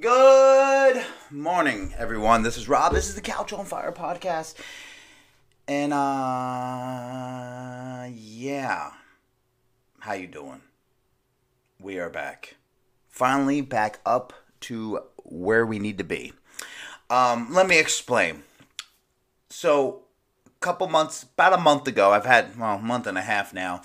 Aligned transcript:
Good 0.00 1.04
morning, 1.30 1.92
everyone. 1.98 2.42
This 2.42 2.56
is 2.56 2.66
Rob. 2.66 2.94
This 2.94 3.10
is 3.10 3.14
the 3.14 3.20
Couch 3.20 3.52
on 3.52 3.66
Fire 3.66 3.92
podcast. 3.92 4.54
And 5.68 5.92
uh 5.92 5.98
yeah. 8.14 8.92
How 9.98 10.14
you 10.14 10.28
doing? 10.28 10.62
We 11.78 11.98
are 11.98 12.08
back. 12.08 12.56
Finally 13.10 13.60
back 13.60 14.00
up 14.06 14.32
to 14.60 15.00
where 15.24 15.66
we 15.66 15.78
need 15.78 15.98
to 15.98 16.04
be. 16.04 16.32
Um 17.10 17.52
let 17.52 17.68
me 17.68 17.78
explain. 17.78 18.44
So, 19.50 20.04
a 20.46 20.50
couple 20.60 20.88
months, 20.88 21.24
about 21.24 21.52
a 21.52 21.58
month 21.58 21.86
ago, 21.86 22.12
I've 22.12 22.24
had 22.24 22.58
well, 22.58 22.76
a 22.76 22.82
month 22.82 23.06
and 23.06 23.18
a 23.18 23.22
half 23.22 23.52
now. 23.52 23.82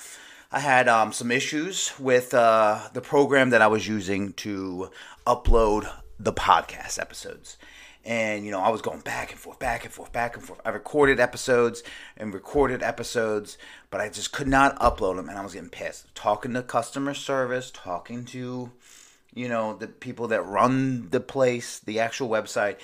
I 0.52 0.60
had 0.62 0.88
um, 0.88 1.12
some 1.12 1.30
issues 1.30 1.92
with 2.00 2.34
uh, 2.34 2.88
the 2.94 3.02
program 3.02 3.50
that 3.50 3.62
I 3.62 3.68
was 3.68 3.86
using 3.86 4.32
to 4.34 4.90
upload 5.26 5.92
the 6.18 6.32
podcast 6.32 7.00
episodes. 7.00 7.58
And, 8.06 8.46
you 8.46 8.52
know, 8.52 8.62
I 8.62 8.70
was 8.70 8.82
going 8.82 9.02
back 9.02 9.32
and 9.32 9.40
forth, 9.40 9.60
back 9.60 9.84
and 9.84 9.94
forth, 9.94 10.14
back 10.14 10.38
and 10.38 10.46
forth. 10.46 10.62
I 10.64 10.70
recorded 10.70 11.20
episodes 11.20 11.84
and 12.16 12.34
recorded 12.34 12.82
episodes, 12.82 13.58
but 13.92 14.00
I 14.00 14.08
just 14.08 14.32
could 14.32 14.48
not 14.48 14.80
upload 14.80 15.18
them. 15.18 15.28
And 15.28 15.38
I 15.38 15.44
was 15.44 15.54
getting 15.54 15.70
pissed. 15.70 16.16
Talking 16.16 16.54
to 16.54 16.64
customer 16.64 17.14
service, 17.14 17.70
talking 17.70 18.24
to, 18.26 18.72
you 19.34 19.50
know, 19.50 19.76
the 19.76 19.88
people 19.88 20.30
that 20.30 20.44
run 20.44 21.10
the 21.10 21.20
place, 21.20 21.80
the 21.80 22.00
actual 22.00 22.30
website. 22.30 22.78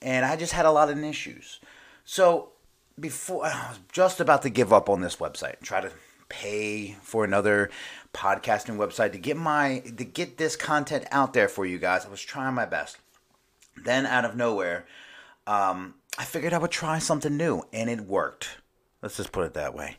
And 0.00 0.24
I 0.24 0.36
just 0.36 0.54
had 0.54 0.64
a 0.64 0.72
lot 0.72 0.88
of 0.88 1.04
issues. 1.04 1.60
So 2.06 2.52
before, 2.98 3.44
I 3.44 3.68
was 3.68 3.80
just 3.92 4.20
about 4.20 4.40
to 4.42 4.48
give 4.48 4.72
up 4.72 4.88
on 4.88 5.02
this 5.02 5.16
website, 5.16 5.58
and 5.58 5.66
try 5.66 5.82
to 5.82 5.92
pay 6.30 6.96
for 7.02 7.24
another 7.24 7.68
podcasting 8.14 8.78
website 8.78 9.12
to 9.12 9.18
get 9.18 9.36
my 9.36 9.80
to 9.80 10.04
get 10.04 10.38
this 10.38 10.56
content 10.56 11.04
out 11.10 11.34
there 11.34 11.48
for 11.48 11.66
you 11.66 11.78
guys. 11.78 12.06
I 12.06 12.08
was 12.08 12.22
trying 12.22 12.54
my 12.54 12.64
best. 12.64 12.96
Then 13.84 14.06
out 14.06 14.24
of 14.24 14.36
nowhere, 14.36 14.86
um, 15.46 15.94
I 16.18 16.24
figured 16.24 16.52
I 16.52 16.58
would 16.58 16.70
try 16.70 16.98
something 16.98 17.36
new, 17.36 17.62
and 17.72 17.90
it 17.90 18.00
worked. 18.00 18.58
Let's 19.02 19.16
just 19.16 19.32
put 19.32 19.46
it 19.46 19.54
that 19.54 19.74
way. 19.74 19.96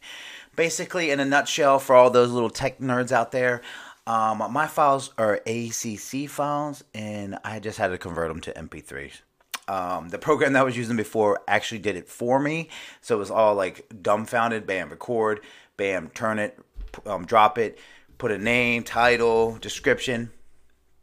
Basically, 0.55 1.09
in 1.09 1.19
a 1.19 1.25
nutshell, 1.25 1.79
for 1.79 1.95
all 1.95 2.09
those 2.09 2.31
little 2.31 2.49
tech 2.49 2.79
nerds 2.79 3.11
out 3.11 3.31
there, 3.31 3.61
um, 4.05 4.43
my 4.51 4.67
files 4.67 5.11
are 5.17 5.41
ACC 5.45 6.29
files, 6.29 6.83
and 6.93 7.37
I 7.43 7.59
just 7.59 7.77
had 7.77 7.87
to 7.87 7.97
convert 7.97 8.29
them 8.29 8.41
to 8.41 8.53
MP3s. 8.53 9.21
Um, 9.67 10.09
the 10.09 10.17
program 10.17 10.53
that 10.53 10.59
I 10.59 10.63
was 10.63 10.75
using 10.75 10.97
before 10.97 11.39
actually 11.47 11.79
did 11.79 11.95
it 11.95 12.09
for 12.09 12.39
me, 12.39 12.69
so 12.99 13.15
it 13.15 13.19
was 13.19 13.31
all 13.31 13.55
like 13.55 13.89
dumbfounded. 14.01 14.67
Bam, 14.67 14.89
record 14.89 15.41
bam, 15.81 16.09
turn 16.09 16.37
it, 16.37 16.59
um, 17.07 17.25
drop 17.25 17.57
it, 17.57 17.79
put 18.19 18.31
a 18.31 18.37
name, 18.37 18.83
title, 18.83 19.57
description, 19.59 20.29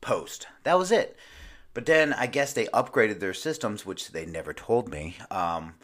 post. 0.00 0.46
That 0.62 0.78
was 0.78 0.92
it. 0.92 1.16
But 1.74 1.84
then 1.84 2.12
I 2.12 2.28
guess 2.28 2.52
they 2.52 2.66
upgraded 2.66 3.18
their 3.18 3.34
systems, 3.34 3.84
which 3.84 4.12
they 4.12 4.24
never 4.24 4.52
told 4.52 4.88
me, 4.88 5.16
um, 5.32 5.74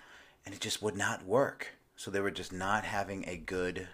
and 0.47 0.55
it 0.55 0.61
just 0.61 0.81
would 0.81 0.97
not 0.97 1.27
work. 1.27 1.71
So 1.97 2.13
they 2.13 2.21
were 2.21 2.31
just 2.31 2.53
not 2.53 2.85
having 2.85 3.25
a 3.27 3.37
good, 3.37 3.89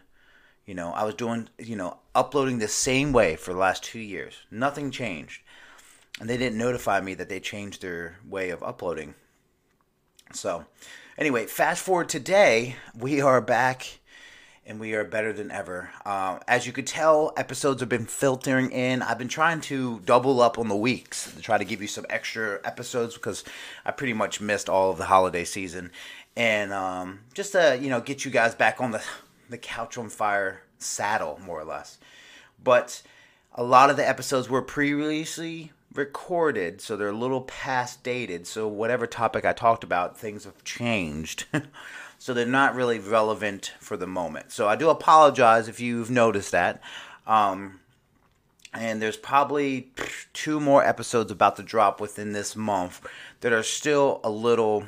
you 0.66 0.74
know, 0.74 0.92
I 0.92 1.04
was 1.04 1.14
doing, 1.14 1.48
you 1.58 1.76
know, 1.76 1.96
uploading 2.14 2.58
the 2.58 2.68
same 2.68 3.10
way 3.14 3.36
for 3.36 3.54
the 3.54 3.58
last 3.58 3.82
two 3.82 4.00
years. 4.00 4.34
Nothing 4.50 4.90
changed. 4.90 5.40
And 6.20 6.28
they 6.28 6.36
didn't 6.36 6.58
notify 6.58 7.00
me 7.00 7.14
that 7.14 7.30
they 7.30 7.40
changed 7.40 7.80
their 7.80 8.18
way 8.28 8.50
of 8.50 8.62
uploading. 8.62 9.14
So, 10.34 10.66
anyway, 11.16 11.46
fast 11.46 11.82
forward 11.82 12.10
today, 12.10 12.76
we 12.94 13.22
are 13.22 13.40
back 13.40 13.99
and 14.66 14.78
we 14.78 14.94
are 14.94 15.04
better 15.04 15.32
than 15.32 15.50
ever. 15.50 15.90
Uh, 16.04 16.38
as 16.46 16.66
you 16.66 16.72
could 16.72 16.86
tell, 16.86 17.32
episodes 17.36 17.80
have 17.80 17.88
been 17.88 18.06
filtering 18.06 18.70
in. 18.70 19.02
I've 19.02 19.18
been 19.18 19.28
trying 19.28 19.60
to 19.62 20.00
double 20.04 20.40
up 20.40 20.58
on 20.58 20.68
the 20.68 20.76
weeks 20.76 21.32
to 21.32 21.40
try 21.40 21.58
to 21.58 21.64
give 21.64 21.80
you 21.80 21.88
some 21.88 22.06
extra 22.08 22.60
episodes 22.64 23.14
because 23.14 23.44
I 23.84 23.90
pretty 23.90 24.12
much 24.12 24.40
missed 24.40 24.68
all 24.68 24.90
of 24.90 24.98
the 24.98 25.06
holiday 25.06 25.44
season, 25.44 25.90
and 26.36 26.72
um, 26.72 27.20
just 27.34 27.52
to 27.52 27.78
you 27.80 27.90
know 27.90 28.00
get 28.00 28.24
you 28.24 28.30
guys 28.30 28.54
back 28.54 28.80
on 28.80 28.92
the 28.92 29.02
the 29.48 29.58
couch 29.58 29.98
on 29.98 30.08
fire 30.08 30.62
saddle 30.78 31.40
more 31.44 31.58
or 31.58 31.64
less. 31.64 31.98
But 32.62 33.02
a 33.54 33.64
lot 33.64 33.90
of 33.90 33.96
the 33.96 34.08
episodes 34.08 34.48
were 34.48 34.62
previously 34.62 35.72
recorded, 35.94 36.80
so 36.80 36.96
they're 36.96 37.08
a 37.08 37.12
little 37.12 37.42
past 37.42 38.02
dated. 38.02 38.46
So 38.46 38.68
whatever 38.68 39.06
topic 39.06 39.44
I 39.44 39.52
talked 39.52 39.84
about, 39.84 40.16
things 40.16 40.44
have 40.44 40.62
changed. 40.64 41.46
so 42.20 42.34
they're 42.34 42.44
not 42.44 42.74
really 42.74 42.98
relevant 42.98 43.72
for 43.80 43.96
the 43.96 44.06
moment. 44.06 44.52
So 44.52 44.68
I 44.68 44.76
do 44.76 44.90
apologize 44.90 45.68
if 45.68 45.80
you've 45.80 46.10
noticed 46.10 46.52
that. 46.52 46.82
Um, 47.26 47.80
and 48.74 49.00
there's 49.00 49.16
probably 49.16 49.90
two 50.34 50.60
more 50.60 50.84
episodes 50.84 51.32
about 51.32 51.56
to 51.56 51.62
drop 51.62 51.98
within 51.98 52.32
this 52.32 52.54
month 52.54 53.00
that 53.40 53.54
are 53.54 53.62
still 53.62 54.20
a 54.22 54.28
little, 54.28 54.86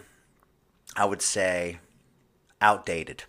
I 0.95 1.07
would 1.07 1.23
say, 1.23 1.79
outdated. 2.61 3.25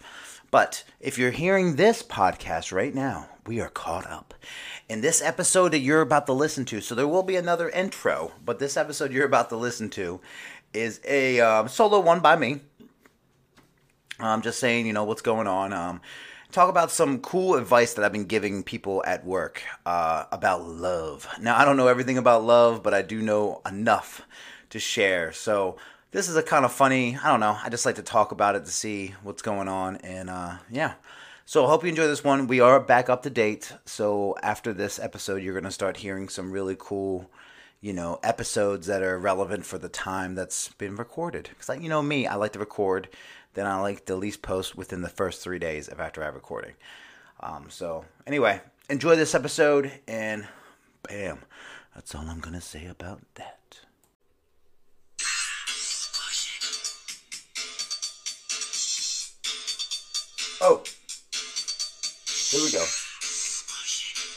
But 0.52 0.84
if 1.00 1.18
you're 1.18 1.32
hearing 1.32 1.78
this 1.78 2.04
podcast 2.04 2.74
right 2.74 2.94
now, 2.94 3.30
we 3.48 3.62
are 3.62 3.70
caught 3.70 4.06
up. 4.06 4.34
In 4.90 5.00
this 5.00 5.22
episode 5.22 5.70
that 5.70 5.80
you're 5.80 6.02
about 6.02 6.26
to 6.26 6.34
listen 6.34 6.66
to, 6.66 6.82
so 6.82 6.94
there 6.94 7.08
will 7.08 7.24
be 7.24 7.38
another 7.38 7.70
intro, 7.70 8.34
but 8.44 8.60
this 8.60 8.76
episode 8.76 9.14
you're 9.14 9.26
about 9.26 9.48
to 9.50 9.56
listen 9.56 9.90
to 9.92 10.20
is 10.74 11.00
a 11.06 11.40
um, 11.40 11.68
solo 11.70 12.00
one 12.00 12.20
by 12.20 12.36
me 12.36 12.60
I'm 14.20 14.42
just 14.42 14.60
saying, 14.60 14.86
you 14.86 14.94
know, 14.94 15.04
what's 15.04 15.22
going 15.22 15.48
on. 15.48 15.74
Um, 15.74 16.02
talk 16.52 16.70
about 16.70 16.92
some 16.92 17.20
cool 17.20 17.56
advice 17.56 17.96
that 17.96 18.06
I've 18.06 18.12
been 18.12 18.26
giving 18.26 18.64
people 18.64 19.04
at 19.06 19.26
work 19.26 19.64
uh, 19.86 20.26
about 20.32 20.68
love. 20.68 21.28
Now, 21.42 21.58
I 21.58 21.66
don't 21.66 21.78
know 21.78 21.88
everything 21.88 22.18
about 22.18 22.44
love, 22.44 22.84
but 22.84 22.94
I 22.94 23.02
do 23.02 23.22
know 23.22 23.62
enough 23.66 24.22
to 24.70 24.80
share. 24.80 25.32
So, 25.32 25.78
this 26.12 26.30
is 26.30 26.36
a 26.36 26.44
kind 26.44 26.64
of 26.64 26.72
funny, 26.72 27.18
I 27.18 27.30
don't 27.30 27.40
know, 27.40 27.58
I 27.64 27.70
just 27.70 27.88
like 27.88 27.96
to 27.96 28.04
talk 28.04 28.32
about 28.32 28.56
it 28.56 28.66
to 28.66 28.72
see 28.72 29.16
what's 29.24 29.42
going 29.42 29.68
on. 29.68 29.98
And 29.98 30.30
uh, 30.30 30.58
yeah. 30.70 30.94
So, 31.46 31.66
I 31.66 31.70
hope 31.70 31.84
you 31.84 31.90
enjoy 31.90 32.08
this 32.08 32.24
one. 32.24 32.48
We 32.48 32.60
are 32.60 32.80
back 32.80 33.10
up 33.10 33.24
to 33.24 33.30
date. 33.32 33.74
So, 33.86 34.36
after 34.44 34.74
this 34.74 35.00
episode, 35.00 35.42
you're 35.42 35.54
going 35.54 35.64
to 35.64 35.72
start 35.72 35.98
hearing 35.98 36.30
some 36.30 36.52
really 36.52 36.76
cool 36.78 37.30
you 37.82 37.92
know 37.92 38.18
episodes 38.24 38.88
that 38.88 39.04
are 39.04 39.20
relevant 39.20 39.66
for 39.66 39.78
the 39.78 39.90
time 39.90 40.36
that's 40.36 40.70
been 40.70 40.96
recorded 40.96 41.50
because 41.50 41.68
like 41.68 41.82
you 41.82 41.90
know 41.90 42.02
me 42.02 42.26
i 42.26 42.34
like 42.34 42.54
to 42.54 42.60
record 42.60 43.10
then 43.54 43.66
I 43.66 43.80
like 43.80 44.06
to 44.06 44.16
least 44.16 44.42
post 44.42 44.76
within 44.76 45.02
the 45.02 45.10
first 45.10 45.42
three 45.42 45.60
days 45.60 45.88
of 45.88 46.00
after 46.00 46.22
I 46.22 46.26
have 46.26 46.36
recording. 46.36 46.74
Um, 47.40 47.66
so 47.70 48.06
anyway, 48.26 48.62
enjoy 48.90 49.16
this 49.16 49.36
episode, 49.36 49.92
and 50.08 50.48
bam, 51.08 51.40
that's 51.94 52.16
all 52.16 52.28
I'm 52.28 52.40
gonna 52.40 52.62
say 52.62 52.86
about 52.86 53.22
that. 53.36 53.60
Oh, 60.62 60.82
here 62.52 62.62
we 62.64 62.72
go. 62.72 62.86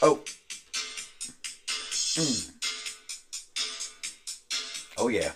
Oh. 0.01 0.19
Mm. 2.17 2.51
Oh 4.97 5.07
yeah. 5.07 5.31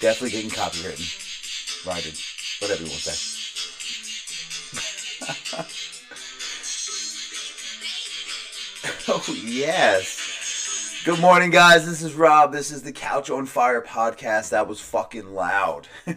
Definitely 0.00 0.30
getting 0.30 0.50
copywritten. 0.50 1.86
Righted 2.62 2.68
what 2.68 2.70
everyone 2.70 2.98
say. 2.98 3.12
oh, 9.08 9.24
yes. 9.44 11.02
Good 11.04 11.20
morning, 11.20 11.50
guys. 11.50 11.84
This 11.84 12.02
is 12.02 12.14
Rob. 12.14 12.52
This 12.52 12.70
is 12.70 12.82
the 12.82 12.92
Couch 12.92 13.28
on 13.30 13.44
Fire 13.46 13.82
podcast. 13.82 14.50
That 14.50 14.68
was 14.68 14.80
fucking 14.80 15.34
loud. 15.34 15.86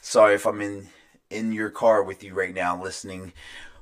Sorry 0.00 0.34
if 0.34 0.46
I'm 0.46 0.60
in 0.60 0.88
in 1.30 1.52
your 1.52 1.70
car 1.70 2.02
with 2.02 2.24
you 2.24 2.34
right 2.34 2.54
now 2.54 2.82
listening. 2.82 3.32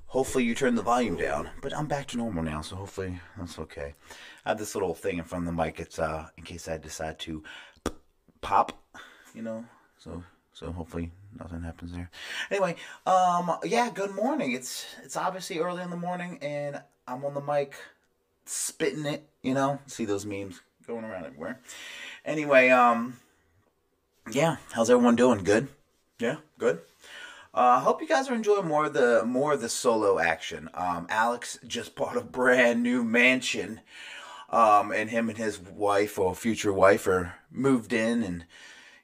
Hopefully 0.07 0.45
you 0.45 0.55
turn 0.55 0.75
the 0.75 0.83
volume 0.83 1.17
down, 1.17 1.49
but 1.63 1.75
I'm 1.75 1.87
back 1.87 2.09
to 2.09 2.19
normal 2.19 2.43
now, 2.43 2.61
so 2.61 2.77
hopefully 2.77 3.21
that's 3.39 3.59
okay. 3.59 3.95
I 4.45 4.51
have 4.51 4.59
this 4.59 4.75
little 4.75 4.95
thing 4.95 5.19
in 5.19 5.25
front 5.25 5.49
of 5.49 5.57
the 5.57 5.63
mic. 5.63 5.81
It's 5.81 5.99
uh 5.99 6.29
in 6.37 6.45
case 6.45 6.69
I 6.69 6.77
decide 6.77 7.19
to 7.21 7.43
pop, 8.43 8.78
you 9.34 9.43
know. 9.43 9.65
So 9.99 10.22
so 10.54 10.71
hopefully 10.71 11.10
nothing 11.39 11.62
happens 11.62 11.92
there. 11.92 12.09
Anyway, 12.51 12.77
um, 13.06 13.56
yeah, 13.65 13.91
good 13.92 14.15
morning. 14.15 14.53
It's 14.53 14.86
it's 15.03 15.16
obviously 15.16 15.59
early 15.59 15.83
in 15.83 15.91
the 15.91 15.97
morning, 15.97 16.39
and 16.41 16.80
I'm 17.06 17.24
on 17.24 17.34
the 17.34 17.41
mic, 17.41 17.74
spitting 18.47 19.04
it. 19.04 19.28
You 19.42 19.54
know, 19.54 19.80
see 19.86 20.04
those 20.04 20.24
memes 20.24 20.60
going 20.86 21.04
around 21.04 21.27
everywhere. 21.27 21.60
Anyway, 22.24 22.71
um, 22.71 23.18
yeah, 24.30 24.56
how's 24.72 24.89
everyone 24.89 25.16
doing? 25.16 25.42
Good. 25.42 25.68
Yeah, 26.21 26.36
good. 26.59 26.80
I 27.53 27.77
uh, 27.77 27.80
hope 27.80 28.00
you 28.00 28.09
guys 28.09 28.28
are 28.28 28.34
enjoying 28.34 28.66
more 28.66 28.86
of 28.86 28.95
the 28.95 29.24
more 29.24 29.53
of 29.53 29.60
the 29.60 29.68
solo 29.68 30.21
action. 30.21 30.71
Um, 30.74 31.09
Alex 31.10 31.59
just 31.66 31.95
bought 31.97 32.16
a 32.16 32.21
brand 32.21 32.80
new 32.84 33.03
mansion, 33.03 33.80
um, 34.50 34.92
and 34.92 35.10
him 35.10 35.28
and 35.28 35.36
his 35.39 35.59
wife 35.59 36.16
or 36.16 36.33
future 36.36 36.72
wife 36.72 37.09
are 37.09 37.34
moved 37.50 37.92
in 37.92 38.22
and 38.22 38.45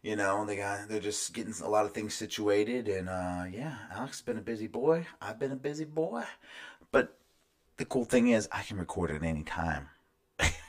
you 0.02 0.16
know 0.16 0.44
they 0.44 0.56
got 0.56 0.88
they're 0.88 1.00
just 1.00 1.32
getting 1.34 1.54
a 1.62 1.68
lot 1.68 1.84
of 1.84 1.92
things 1.92 2.14
situated 2.14 2.88
and 2.88 3.08
uh, 3.08 3.44
yeah 3.50 3.76
alex 3.92 4.18
has 4.18 4.22
been 4.22 4.38
a 4.38 4.42
busy 4.42 4.66
boy 4.66 5.06
i've 5.20 5.38
been 5.38 5.52
a 5.52 5.56
busy 5.56 5.84
boy 5.84 6.24
but 6.90 7.18
the 7.76 7.84
cool 7.84 8.04
thing 8.04 8.28
is 8.28 8.48
i 8.52 8.62
can 8.62 8.78
record 8.78 9.10
at 9.10 9.22
any 9.22 9.42
time 9.42 9.88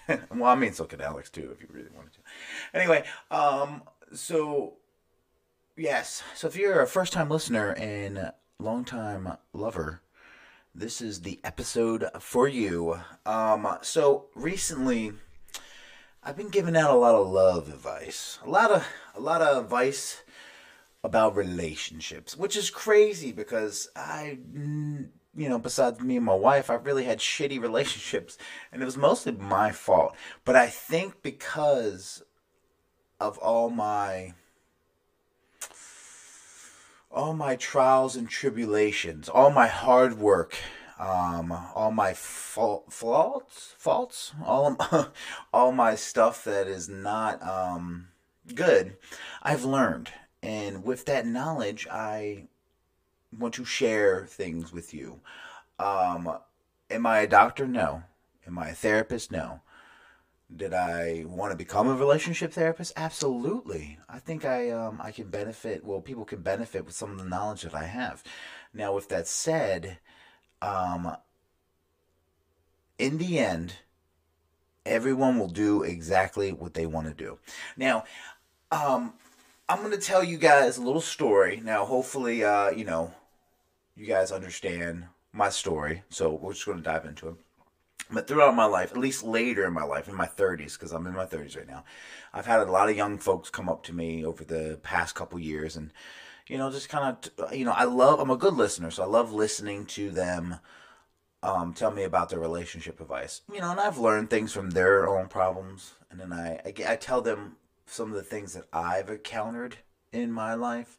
well, 0.35 0.45
I 0.45 0.55
mean, 0.55 0.73
so 0.73 0.85
could 0.85 1.01
Alex 1.01 1.29
too, 1.29 1.51
if 1.53 1.61
you 1.61 1.67
really 1.71 1.89
wanted 1.95 2.13
to. 2.13 2.19
Anyway, 2.73 3.03
um, 3.29 3.83
so 4.13 4.73
yes, 5.77 6.23
so 6.35 6.47
if 6.47 6.55
you're 6.55 6.81
a 6.81 6.87
first 6.87 7.13
time 7.13 7.29
listener 7.29 7.73
and 7.73 8.31
long 8.59 8.85
time 8.85 9.37
lover, 9.53 10.01
this 10.73 11.01
is 11.01 11.21
the 11.21 11.39
episode 11.43 12.05
for 12.19 12.47
you. 12.47 12.99
Um, 13.25 13.77
so 13.81 14.27
recently, 14.35 15.13
I've 16.23 16.37
been 16.37 16.49
giving 16.49 16.77
out 16.77 16.91
a 16.91 16.97
lot 16.97 17.15
of 17.15 17.27
love 17.31 17.67
advice, 17.67 18.37
a 18.45 18.49
lot 18.49 18.69
of 18.69 18.87
a 19.15 19.19
lot 19.19 19.41
of 19.41 19.63
advice 19.63 20.21
about 21.03 21.35
relationships, 21.35 22.37
which 22.37 22.55
is 22.55 22.69
crazy 22.69 23.31
because 23.31 23.89
I, 23.95 24.37
mm, 24.55 25.09
you 25.35 25.49
know, 25.49 25.57
besides 25.57 25.99
me 25.99 26.17
and 26.17 26.25
my 26.25 26.35
wife, 26.35 26.69
I've 26.69 26.85
really 26.85 27.05
had 27.05 27.17
shitty 27.17 27.59
relationships, 27.61 28.37
and 28.71 28.83
it 28.83 28.85
was 28.85 28.97
mostly 28.97 29.31
my 29.31 29.71
fault. 29.71 30.15
But 30.45 30.55
I 30.55 30.67
think 30.67 31.23
because 31.23 32.21
of 33.19 33.39
all 33.39 33.71
my 33.71 34.33
all 37.09 37.33
my 37.33 37.55
trials 37.55 38.15
and 38.15 38.29
tribulations, 38.29 39.27
all 39.27 39.49
my 39.49 39.67
hard 39.67 40.19
work, 40.19 40.55
um, 41.01 41.51
all 41.73 41.91
my 41.91 42.13
fa- 42.13 42.79
faults, 42.89 43.73
faults, 43.79 44.33
all 44.45 44.77
all 45.53 45.71
my 45.71 45.95
stuff 45.95 46.43
that 46.43 46.67
is 46.67 46.87
not 46.87 47.41
um, 47.41 48.09
good, 48.53 48.97
I've 49.41 49.65
learned, 49.65 50.11
and 50.43 50.83
with 50.83 51.05
that 51.05 51.25
knowledge, 51.25 51.87
I 51.89 52.45
want 53.35 53.55
to 53.55 53.65
share 53.65 54.27
things 54.27 54.71
with 54.71 54.93
you. 54.93 55.21
Um, 55.79 56.37
am 56.91 57.05
I 57.07 57.21
a 57.21 57.27
doctor? 57.27 57.67
No. 57.67 58.03
Am 58.45 58.59
I 58.59 58.69
a 58.69 58.75
therapist? 58.75 59.31
No. 59.31 59.61
Did 60.55 60.73
I 60.73 61.23
want 61.25 61.51
to 61.51 61.57
become 61.57 61.87
a 61.87 61.95
relationship 61.95 62.53
therapist? 62.53 62.93
Absolutely. 62.95 63.97
I 64.07 64.19
think 64.19 64.45
I 64.45 64.69
um, 64.69 64.99
I 65.01 65.11
can 65.11 65.29
benefit. 65.29 65.83
Well, 65.83 66.01
people 66.01 66.25
can 66.25 66.41
benefit 66.41 66.85
with 66.85 66.93
some 66.93 67.11
of 67.11 67.17
the 67.17 67.25
knowledge 67.25 67.63
that 67.63 67.73
I 67.73 67.85
have. 67.85 68.21
Now, 68.73 68.93
with 68.93 69.09
that 69.09 69.27
said, 69.27 69.97
um, 70.61 71.15
in 72.97 73.17
the 73.17 73.39
end, 73.39 73.73
everyone 74.85 75.39
will 75.39 75.47
do 75.47 75.83
exactly 75.83 76.51
what 76.51 76.73
they 76.73 76.85
want 76.85 77.07
to 77.07 77.13
do. 77.13 77.39
Now, 77.77 78.03
um, 78.71 79.13
I'm 79.67 79.79
going 79.79 79.91
to 79.91 79.97
tell 79.97 80.23
you 80.23 80.37
guys 80.37 80.77
a 80.77 80.81
little 80.81 81.01
story. 81.01 81.61
Now, 81.63 81.85
hopefully, 81.85 82.43
uh, 82.43 82.69
you 82.71 82.85
know, 82.85 83.13
you 83.95 84.05
guys 84.05 84.31
understand 84.31 85.05
my 85.33 85.49
story. 85.49 86.03
So 86.09 86.33
we're 86.33 86.53
just 86.53 86.65
going 86.65 86.77
to 86.77 86.83
dive 86.83 87.05
into 87.05 87.29
it. 87.29 87.35
But 88.13 88.27
throughout 88.27 88.55
my 88.55 88.65
life, 88.65 88.91
at 88.91 88.97
least 88.97 89.23
later 89.23 89.65
in 89.65 89.73
my 89.73 89.85
life, 89.85 90.09
in 90.09 90.15
my 90.15 90.25
30s, 90.25 90.73
because 90.73 90.91
I'm 90.91 91.07
in 91.07 91.13
my 91.13 91.25
30s 91.25 91.55
right 91.55 91.67
now, 91.67 91.85
I've 92.33 92.45
had 92.45 92.59
a 92.59 92.71
lot 92.71 92.89
of 92.89 92.97
young 92.97 93.17
folks 93.17 93.49
come 93.49 93.69
up 93.69 93.83
to 93.83 93.93
me 93.93 94.25
over 94.25 94.43
the 94.43 94.79
past 94.83 95.15
couple 95.15 95.39
years 95.39 95.77
and, 95.77 95.91
you 96.51 96.57
know, 96.57 96.69
just 96.69 96.89
kind 96.89 97.17
of, 97.37 97.53
you 97.53 97.63
know, 97.63 97.71
I 97.71 97.85
love, 97.85 98.19
I'm 98.19 98.29
a 98.29 98.35
good 98.35 98.55
listener, 98.55 98.91
so 98.91 99.03
I 99.03 99.05
love 99.05 99.31
listening 99.31 99.85
to 99.87 100.11
them 100.11 100.57
um, 101.41 101.73
tell 101.73 101.91
me 101.91 102.03
about 102.03 102.29
their 102.29 102.39
relationship 102.39 102.99
advice. 102.99 103.41
You 103.51 103.61
know, 103.61 103.71
and 103.71 103.79
I've 103.79 103.97
learned 103.97 104.29
things 104.29 104.51
from 104.51 104.71
their 104.71 105.07
own 105.07 105.27
problems, 105.27 105.93
and 106.11 106.19
then 106.19 106.33
I, 106.33 106.59
I, 106.65 106.73
I 106.89 106.95
tell 106.97 107.21
them 107.21 107.55
some 107.85 108.09
of 108.09 108.15
the 108.15 108.23
things 108.23 108.53
that 108.53 108.65
I've 108.73 109.09
encountered 109.09 109.77
in 110.11 110.29
my 110.29 110.53
life 110.53 110.97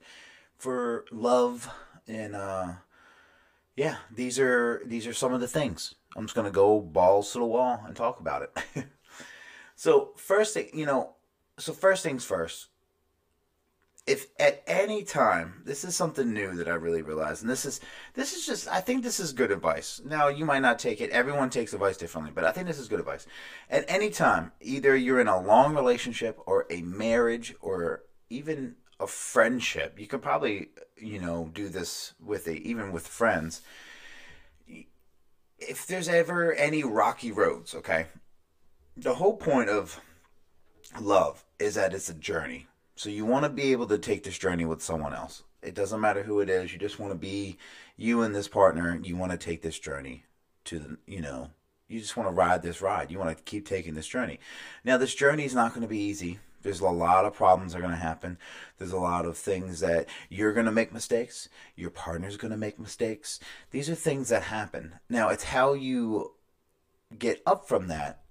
for 0.56 1.04
love 1.10 1.68
and 2.06 2.34
uh 2.34 2.72
yeah, 3.76 3.96
these 4.14 4.38
are 4.38 4.82
these 4.84 5.06
are 5.06 5.14
some 5.14 5.32
of 5.32 5.40
the 5.40 5.48
things. 5.48 5.94
I'm 6.16 6.24
just 6.24 6.34
gonna 6.34 6.50
go 6.50 6.80
balls 6.80 7.32
to 7.32 7.38
the 7.38 7.44
wall 7.44 7.82
and 7.86 7.96
talk 7.96 8.20
about 8.20 8.42
it. 8.42 8.86
so 9.76 10.12
first 10.16 10.54
thing, 10.54 10.68
you 10.74 10.86
know, 10.86 11.14
so 11.58 11.72
first 11.72 12.02
things 12.02 12.24
first. 12.24 12.68
If 14.04 14.26
at 14.40 14.64
any 14.66 15.04
time, 15.04 15.62
this 15.64 15.84
is 15.84 15.94
something 15.94 16.32
new 16.32 16.54
that 16.56 16.66
I 16.66 16.74
really 16.74 17.02
realized, 17.02 17.42
and 17.42 17.50
this 17.50 17.64
is 17.64 17.80
this 18.14 18.34
is 18.34 18.44
just 18.44 18.66
I 18.66 18.80
think 18.80 19.02
this 19.02 19.20
is 19.20 19.32
good 19.32 19.52
advice. 19.52 20.00
Now 20.04 20.26
you 20.26 20.44
might 20.44 20.62
not 20.62 20.80
take 20.80 21.00
it. 21.00 21.10
Everyone 21.10 21.50
takes 21.50 21.72
advice 21.72 21.96
differently, 21.96 22.32
but 22.34 22.42
I 22.42 22.50
think 22.50 22.66
this 22.66 22.80
is 22.80 22.88
good 22.88 22.98
advice. 22.98 23.26
At 23.70 23.84
any 23.86 24.10
time, 24.10 24.50
either 24.60 24.96
you're 24.96 25.20
in 25.20 25.28
a 25.28 25.40
long 25.40 25.76
relationship 25.76 26.38
or 26.46 26.66
a 26.68 26.82
marriage 26.82 27.54
or 27.60 28.02
even 28.28 28.74
a 28.98 29.06
friendship, 29.06 29.98
you 29.98 30.06
could 30.06 30.22
probably, 30.22 30.68
you 30.96 31.18
know, 31.20 31.50
do 31.52 31.68
this 31.68 32.14
with 32.20 32.46
a, 32.46 32.56
even 32.56 32.92
with 32.92 33.06
friends. 33.06 33.62
If 35.58 35.86
there's 35.86 36.08
ever 36.08 36.52
any 36.54 36.82
rocky 36.82 37.30
roads, 37.30 37.74
okay, 37.74 38.06
the 38.96 39.14
whole 39.14 39.36
point 39.36 39.68
of 39.68 40.00
love 41.00 41.44
is 41.58 41.74
that 41.74 41.94
it's 41.94 42.08
a 42.08 42.14
journey. 42.14 42.66
So 43.02 43.10
you 43.10 43.26
want 43.26 43.44
to 43.44 43.48
be 43.48 43.72
able 43.72 43.88
to 43.88 43.98
take 43.98 44.22
this 44.22 44.38
journey 44.38 44.64
with 44.64 44.80
someone 44.80 45.12
else. 45.12 45.42
It 45.60 45.74
doesn't 45.74 46.00
matter 46.00 46.22
who 46.22 46.38
it 46.38 46.48
is. 46.48 46.72
You 46.72 46.78
just 46.78 47.00
want 47.00 47.12
to 47.12 47.18
be 47.18 47.58
you 47.96 48.22
and 48.22 48.32
this 48.32 48.46
partner. 48.46 48.96
You 49.02 49.16
want 49.16 49.32
to 49.32 49.36
take 49.36 49.60
this 49.60 49.76
journey 49.76 50.22
to 50.66 50.78
the, 50.78 50.96
you 51.04 51.20
know, 51.20 51.50
you 51.88 51.98
just 51.98 52.16
want 52.16 52.28
to 52.28 52.32
ride 52.32 52.62
this 52.62 52.80
ride. 52.80 53.10
You 53.10 53.18
want 53.18 53.36
to 53.36 53.42
keep 53.42 53.66
taking 53.66 53.94
this 53.94 54.06
journey. 54.06 54.38
Now, 54.84 54.98
this 54.98 55.16
journey 55.16 55.44
is 55.44 55.52
not 55.52 55.70
going 55.70 55.82
to 55.82 55.88
be 55.88 55.98
easy. 55.98 56.38
There's 56.62 56.78
a 56.78 56.88
lot 56.90 57.24
of 57.24 57.34
problems 57.34 57.72
that 57.72 57.80
are 57.80 57.82
going 57.82 57.90
to 57.90 57.98
happen. 57.98 58.38
There's 58.78 58.92
a 58.92 58.98
lot 58.98 59.26
of 59.26 59.36
things 59.36 59.80
that 59.80 60.06
you're 60.28 60.52
going 60.52 60.66
to 60.66 60.70
make 60.70 60.92
mistakes. 60.92 61.48
Your 61.74 61.90
partner's 61.90 62.36
going 62.36 62.52
to 62.52 62.56
make 62.56 62.78
mistakes. 62.78 63.40
These 63.72 63.90
are 63.90 63.96
things 63.96 64.28
that 64.28 64.44
happen. 64.44 65.00
Now, 65.08 65.28
it's 65.30 65.42
how 65.42 65.72
you 65.72 66.34
get 67.18 67.42
up 67.46 67.66
from 67.66 67.88
that 67.88 68.21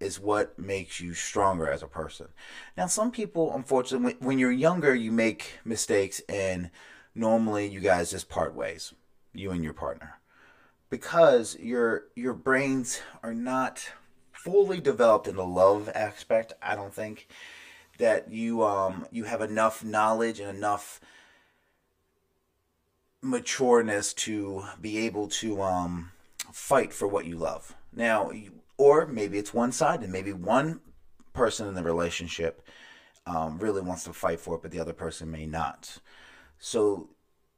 is 0.00 0.18
what 0.18 0.58
makes 0.58 0.98
you 0.98 1.14
stronger 1.14 1.70
as 1.70 1.82
a 1.82 1.86
person. 1.86 2.28
Now, 2.76 2.86
some 2.86 3.10
people, 3.10 3.54
unfortunately, 3.54 4.16
when 4.18 4.38
you're 4.38 4.50
younger, 4.50 4.94
you 4.94 5.12
make 5.12 5.58
mistakes, 5.64 6.20
and 6.28 6.70
normally 7.14 7.68
you 7.68 7.80
guys 7.80 8.10
just 8.10 8.28
part 8.28 8.54
ways, 8.54 8.94
you 9.34 9.50
and 9.50 9.62
your 9.62 9.74
partner, 9.74 10.18
because 10.88 11.56
your 11.58 12.04
your 12.14 12.34
brains 12.34 13.00
are 13.22 13.34
not 13.34 13.90
fully 14.32 14.80
developed 14.80 15.28
in 15.28 15.36
the 15.36 15.46
love 15.46 15.90
aspect. 15.94 16.54
I 16.62 16.74
don't 16.74 16.94
think 16.94 17.28
that 17.98 18.32
you 18.32 18.64
um 18.64 19.06
you 19.10 19.24
have 19.24 19.42
enough 19.42 19.84
knowledge 19.84 20.40
and 20.40 20.48
enough 20.48 21.00
matureness 23.22 24.14
to 24.14 24.64
be 24.80 24.96
able 25.06 25.28
to 25.28 25.60
um 25.60 26.12
fight 26.52 26.92
for 26.92 27.06
what 27.06 27.26
you 27.26 27.36
love. 27.36 27.76
Now, 27.92 28.30
or 28.80 29.06
maybe 29.06 29.36
it's 29.36 29.52
one 29.52 29.72
side 29.72 30.02
and 30.02 30.10
maybe 30.10 30.32
one 30.32 30.80
person 31.34 31.68
in 31.68 31.74
the 31.74 31.82
relationship 31.82 32.66
um, 33.26 33.58
really 33.58 33.82
wants 33.82 34.04
to 34.04 34.12
fight 34.14 34.40
for 34.40 34.54
it, 34.54 34.62
but 34.62 34.70
the 34.70 34.80
other 34.80 34.94
person 34.94 35.30
may 35.30 35.44
not. 35.44 35.98
So 36.58 37.10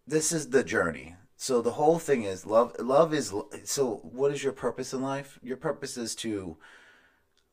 this 0.05 0.33
is 0.33 0.51
the 0.51 0.65
journey. 0.65 1.15
So 1.37 1.63
the 1.63 1.71
whole 1.71 2.01
thing 2.01 2.25
is 2.25 2.45
love. 2.45 2.75
Love 2.81 3.15
is 3.15 3.33
so. 3.63 4.01
What 4.03 4.33
is 4.33 4.43
your 4.43 4.53
purpose 4.53 4.93
in 4.93 5.01
life? 5.01 5.39
Your 5.45 5.57
purpose 5.57 5.97
is 5.97 6.17
to 6.17 6.57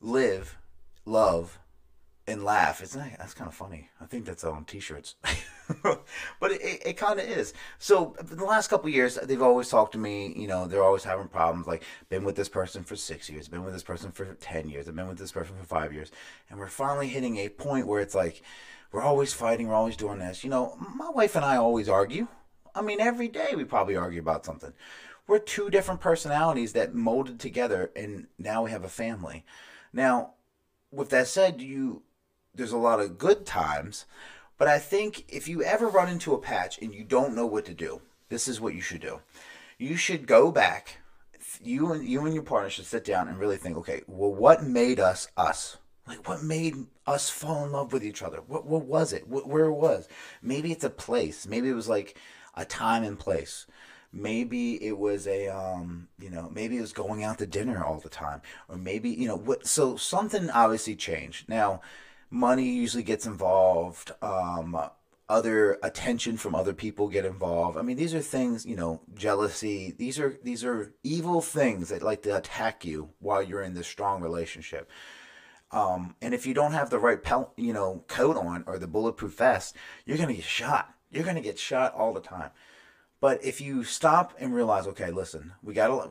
live, 0.01 0.57
love, 1.05 1.59
and 2.29 2.43
laugh. 2.43 2.81
It's 2.81 2.93
that's 2.93 3.33
kind 3.33 3.47
of 3.47 3.55
funny. 3.55 3.89
I 3.99 4.05
think 4.05 4.25
that's 4.25 4.43
on 4.43 4.65
t-shirts, 4.65 5.15
but 5.83 6.51
it, 6.51 6.61
it, 6.61 6.81
it 6.85 6.97
kind 6.97 7.19
of 7.19 7.27
is. 7.27 7.53
So 7.77 8.15
the 8.21 8.45
last 8.45 8.69
couple 8.69 8.89
years, 8.89 9.15
they've 9.15 9.41
always 9.41 9.69
talked 9.69 9.93
to 9.93 9.97
me. 9.97 10.33
You 10.35 10.47
know, 10.47 10.67
they're 10.67 10.83
always 10.83 11.03
having 11.03 11.27
problems. 11.27 11.67
Like, 11.67 11.83
been 12.09 12.23
with 12.23 12.35
this 12.35 12.49
person 12.49 12.83
for 12.83 12.95
six 12.95 13.29
years, 13.29 13.47
been 13.47 13.63
with 13.63 13.73
this 13.73 13.83
person 13.83 14.11
for 14.11 14.25
ten 14.35 14.69
years, 14.69 14.87
I've 14.87 14.95
been 14.95 15.07
with 15.07 15.17
this 15.17 15.31
person 15.31 15.55
for 15.57 15.65
five 15.65 15.93
years, 15.93 16.11
and 16.49 16.59
we're 16.59 16.67
finally 16.67 17.07
hitting 17.07 17.37
a 17.37 17.49
point 17.49 17.87
where 17.87 18.01
it's 18.01 18.15
like, 18.15 18.41
we're 18.91 19.01
always 19.01 19.33
fighting, 19.33 19.67
we're 19.67 19.75
always 19.75 19.97
doing 19.97 20.19
this. 20.19 20.43
You 20.43 20.49
know, 20.49 20.77
my 20.95 21.09
wife 21.09 21.35
and 21.35 21.45
I 21.45 21.57
always 21.57 21.89
argue. 21.89 22.27
I 22.75 22.81
mean, 22.81 23.01
every 23.01 23.27
day 23.27 23.53
we 23.55 23.63
probably 23.63 23.95
argue 23.95 24.19
about 24.19 24.45
something. 24.45 24.73
We're 25.27 25.39
two 25.39 25.69
different 25.69 26.01
personalities 26.01 26.73
that 26.73 26.95
molded 26.95 27.39
together, 27.39 27.91
and 27.95 28.27
now 28.37 28.63
we 28.63 28.71
have 28.71 28.83
a 28.83 28.89
family. 28.89 29.45
Now, 29.93 30.33
with 30.91 31.09
that 31.09 31.27
said, 31.27 31.61
you 31.61 32.03
there's 32.53 32.71
a 32.71 32.77
lot 32.77 32.99
of 32.99 33.17
good 33.17 33.45
times, 33.45 34.05
but 34.57 34.67
I 34.67 34.79
think 34.79 35.25
if 35.27 35.47
you 35.47 35.63
ever 35.63 35.87
run 35.87 36.09
into 36.09 36.33
a 36.33 36.39
patch 36.39 36.79
and 36.81 36.93
you 36.93 37.03
don't 37.03 37.35
know 37.35 37.45
what 37.45 37.65
to 37.65 37.73
do, 37.73 38.01
this 38.29 38.47
is 38.47 38.59
what 38.59 38.75
you 38.75 38.81
should 38.81 39.01
do. 39.01 39.21
You 39.77 39.95
should 39.95 40.27
go 40.27 40.51
back. 40.51 40.97
You 41.61 41.91
and 41.93 42.07
you 42.07 42.25
and 42.25 42.33
your 42.33 42.43
partner 42.43 42.69
should 42.69 42.85
sit 42.85 43.03
down 43.03 43.27
and 43.27 43.39
really 43.39 43.57
think, 43.57 43.77
okay, 43.77 44.01
well, 44.07 44.33
what 44.33 44.63
made 44.63 44.99
us 44.99 45.29
us? 45.35 45.77
Like, 46.07 46.27
what 46.27 46.43
made 46.43 46.75
us 47.07 47.29
fall 47.29 47.65
in 47.65 47.71
love 47.71 47.93
with 47.93 48.03
each 48.03 48.21
other? 48.21 48.39
What 48.45 48.65
what 48.65 48.85
was 48.85 49.13
it? 49.13 49.27
What, 49.27 49.47
where 49.47 49.65
it 49.65 49.73
was? 49.73 50.07
Maybe 50.41 50.71
it's 50.71 50.83
a 50.83 50.89
place. 50.89 51.47
Maybe 51.47 51.69
it 51.69 51.73
was 51.73 51.89
like 51.89 52.17
a 52.55 52.65
time 52.65 53.03
and 53.03 53.17
place 53.17 53.65
maybe 54.11 54.83
it 54.83 54.97
was 54.97 55.27
a 55.27 55.47
um 55.47 56.07
you 56.19 56.29
know 56.29 56.49
maybe 56.53 56.77
it 56.77 56.81
was 56.81 56.93
going 56.93 57.23
out 57.23 57.37
to 57.37 57.45
dinner 57.45 57.83
all 57.83 57.99
the 57.99 58.09
time 58.09 58.41
or 58.67 58.75
maybe 58.75 59.09
you 59.09 59.27
know 59.27 59.35
what 59.35 59.67
so 59.67 59.95
something 59.95 60.49
obviously 60.49 60.95
changed 60.95 61.47
now 61.47 61.79
money 62.29 62.69
usually 62.69 63.03
gets 63.03 63.25
involved. 63.25 64.11
Um, 64.21 64.77
other 65.29 65.77
attention 65.83 66.37
from 66.37 66.55
other 66.55 66.73
people 66.73 67.07
get 67.07 67.23
involved. 67.23 67.77
I 67.77 67.83
mean, 67.83 67.97
these 67.97 68.15
are 68.15 68.19
things, 68.19 68.65
you 68.65 68.75
know, 68.75 69.01
jealousy. 69.13 69.93
These 69.95 70.19
are 70.19 70.39
these 70.43 70.63
are 70.63 70.93
evil 71.03 71.41
things 71.41 71.89
that 71.89 72.01
like 72.01 72.23
to 72.23 72.35
attack 72.35 72.83
you 72.83 73.11
while 73.19 73.43
you're 73.43 73.61
in 73.61 73.75
this 73.75 73.87
strong 73.87 74.21
relationship. 74.21 74.89
Um, 75.71 76.15
and 76.19 76.33
if 76.33 76.47
you 76.47 76.55
don't 76.55 76.71
have 76.71 76.89
the 76.89 76.97
right 76.97 77.21
pel- 77.21 77.53
you 77.55 77.73
know 77.73 78.03
coat 78.07 78.37
on 78.37 78.63
or 78.65 78.79
the 78.79 78.87
bulletproof 78.87 79.37
vest, 79.37 79.75
you're 80.05 80.17
gonna 80.17 80.33
get 80.33 80.43
shot. 80.43 80.95
You're 81.11 81.23
gonna 81.25 81.41
get 81.41 81.59
shot 81.59 81.93
all 81.93 82.11
the 82.13 82.21
time. 82.21 82.49
But 83.21 83.43
if 83.43 83.61
you 83.61 83.83
stop 83.83 84.33
and 84.39 84.55
realize, 84.55 84.87
okay, 84.87 85.11
listen, 85.11 85.53
we 85.61 85.73
gotta, 85.75 86.09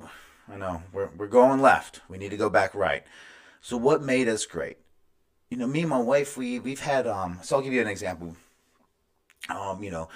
I 0.48 0.56
know 0.56 0.82
we're 0.92 1.10
we're 1.16 1.26
going 1.26 1.60
left. 1.60 2.02
We 2.08 2.18
need 2.18 2.30
to 2.30 2.36
go 2.36 2.50
back 2.50 2.72
right. 2.72 3.02
So 3.60 3.76
what 3.76 4.00
made 4.00 4.28
us 4.28 4.46
great? 4.46 4.78
You 5.50 5.56
know, 5.56 5.66
me 5.66 5.80
and 5.80 5.90
my 5.90 6.00
wife, 6.00 6.36
we 6.36 6.58
we've 6.58 6.80
had 6.80 7.06
um. 7.06 7.38
So 7.42 7.56
I'll 7.56 7.62
give 7.62 7.72
you 7.72 7.80
an 7.80 7.88
example. 7.88 8.36
Um, 9.48 9.82
you 9.82 9.90
know, 9.90 10.08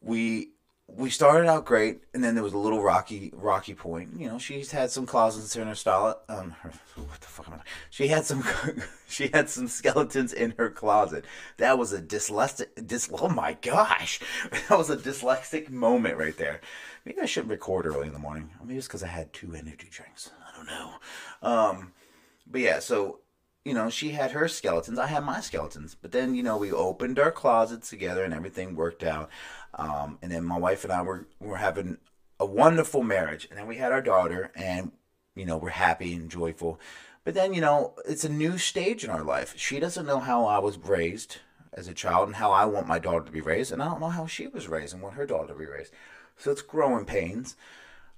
we 0.00 0.50
we 0.88 1.10
started 1.10 1.46
out 1.46 1.66
great, 1.66 2.00
and 2.14 2.24
then 2.24 2.34
there 2.34 2.42
was 2.42 2.54
a 2.54 2.58
little 2.58 2.82
rocky 2.82 3.30
rocky 3.34 3.74
point. 3.74 4.18
You 4.18 4.28
know, 4.28 4.38
she's 4.38 4.70
had 4.70 4.90
some 4.90 5.04
closets 5.04 5.54
in 5.54 5.68
her 5.68 5.74
style. 5.74 6.20
Um, 6.28 6.52
her, 6.62 6.72
what 6.96 7.20
the 7.20 7.26
fuck 7.26 7.46
am 7.46 7.54
I? 7.54 7.60
She 7.90 8.08
had 8.08 8.24
some 8.24 8.42
she 9.08 9.28
had 9.28 9.50
some 9.50 9.68
skeletons 9.68 10.32
in 10.32 10.54
her 10.56 10.70
closet. 10.70 11.26
That 11.58 11.78
was 11.78 11.92
a 11.92 12.00
dyslexic. 12.00 12.86
Dis, 12.86 13.10
oh 13.12 13.28
my 13.28 13.52
gosh, 13.60 14.20
that 14.50 14.78
was 14.78 14.88
a 14.88 14.96
dyslexic 14.96 15.68
moment 15.68 16.16
right 16.16 16.36
there. 16.36 16.60
Maybe 17.04 17.20
I 17.20 17.26
shouldn't 17.26 17.50
record 17.50 17.86
early 17.86 18.06
in 18.06 18.12
the 18.14 18.18
morning. 18.18 18.50
Maybe 18.60 18.78
it's 18.78 18.86
because 18.86 19.02
I 19.02 19.08
had 19.08 19.32
two 19.32 19.54
energy 19.54 19.88
drinks. 19.90 20.30
I 20.52 20.56
don't 20.56 20.66
know. 20.66 20.92
Um, 21.42 21.92
but 22.46 22.62
yeah, 22.62 22.78
so 22.78 23.20
you 23.68 23.74
know, 23.74 23.90
she 23.90 24.10
had 24.10 24.32
her 24.32 24.48
skeletons, 24.48 24.98
I 24.98 25.06
had 25.06 25.24
my 25.24 25.40
skeletons. 25.40 25.94
But 26.00 26.12
then, 26.12 26.34
you 26.34 26.42
know, 26.42 26.56
we 26.56 26.72
opened 26.72 27.18
our 27.18 27.30
closets 27.30 27.90
together 27.90 28.24
and 28.24 28.32
everything 28.32 28.74
worked 28.74 29.02
out. 29.02 29.28
Um, 29.74 30.18
and 30.22 30.32
then 30.32 30.44
my 30.44 30.58
wife 30.58 30.84
and 30.84 30.92
I 30.92 31.02
were, 31.02 31.26
were 31.38 31.58
having 31.58 31.98
a 32.40 32.46
wonderful 32.46 33.02
marriage. 33.02 33.46
And 33.50 33.58
then 33.58 33.66
we 33.66 33.76
had 33.76 33.92
our 33.92 34.00
daughter 34.00 34.50
and, 34.56 34.92
you 35.36 35.44
know, 35.44 35.58
we're 35.58 35.70
happy 35.70 36.14
and 36.14 36.30
joyful. 36.30 36.80
But 37.24 37.34
then, 37.34 37.52
you 37.52 37.60
know, 37.60 37.94
it's 38.06 38.24
a 38.24 38.30
new 38.30 38.56
stage 38.56 39.04
in 39.04 39.10
our 39.10 39.22
life. 39.22 39.54
She 39.56 39.78
doesn't 39.78 40.06
know 40.06 40.20
how 40.20 40.46
I 40.46 40.58
was 40.58 40.78
raised 40.78 41.36
as 41.74 41.86
a 41.86 41.94
child 41.94 42.28
and 42.28 42.36
how 42.36 42.50
I 42.50 42.64
want 42.64 42.88
my 42.88 42.98
daughter 42.98 43.26
to 43.26 43.32
be 43.32 43.42
raised. 43.42 43.70
And 43.70 43.82
I 43.82 43.86
don't 43.86 44.00
know 44.00 44.08
how 44.08 44.26
she 44.26 44.46
was 44.46 44.66
raised 44.66 44.94
and 44.94 45.02
want 45.02 45.16
her 45.16 45.26
daughter 45.26 45.52
to 45.52 45.58
be 45.58 45.66
raised. 45.66 45.92
So 46.38 46.50
it's 46.50 46.62
growing 46.62 47.04
pains. 47.04 47.54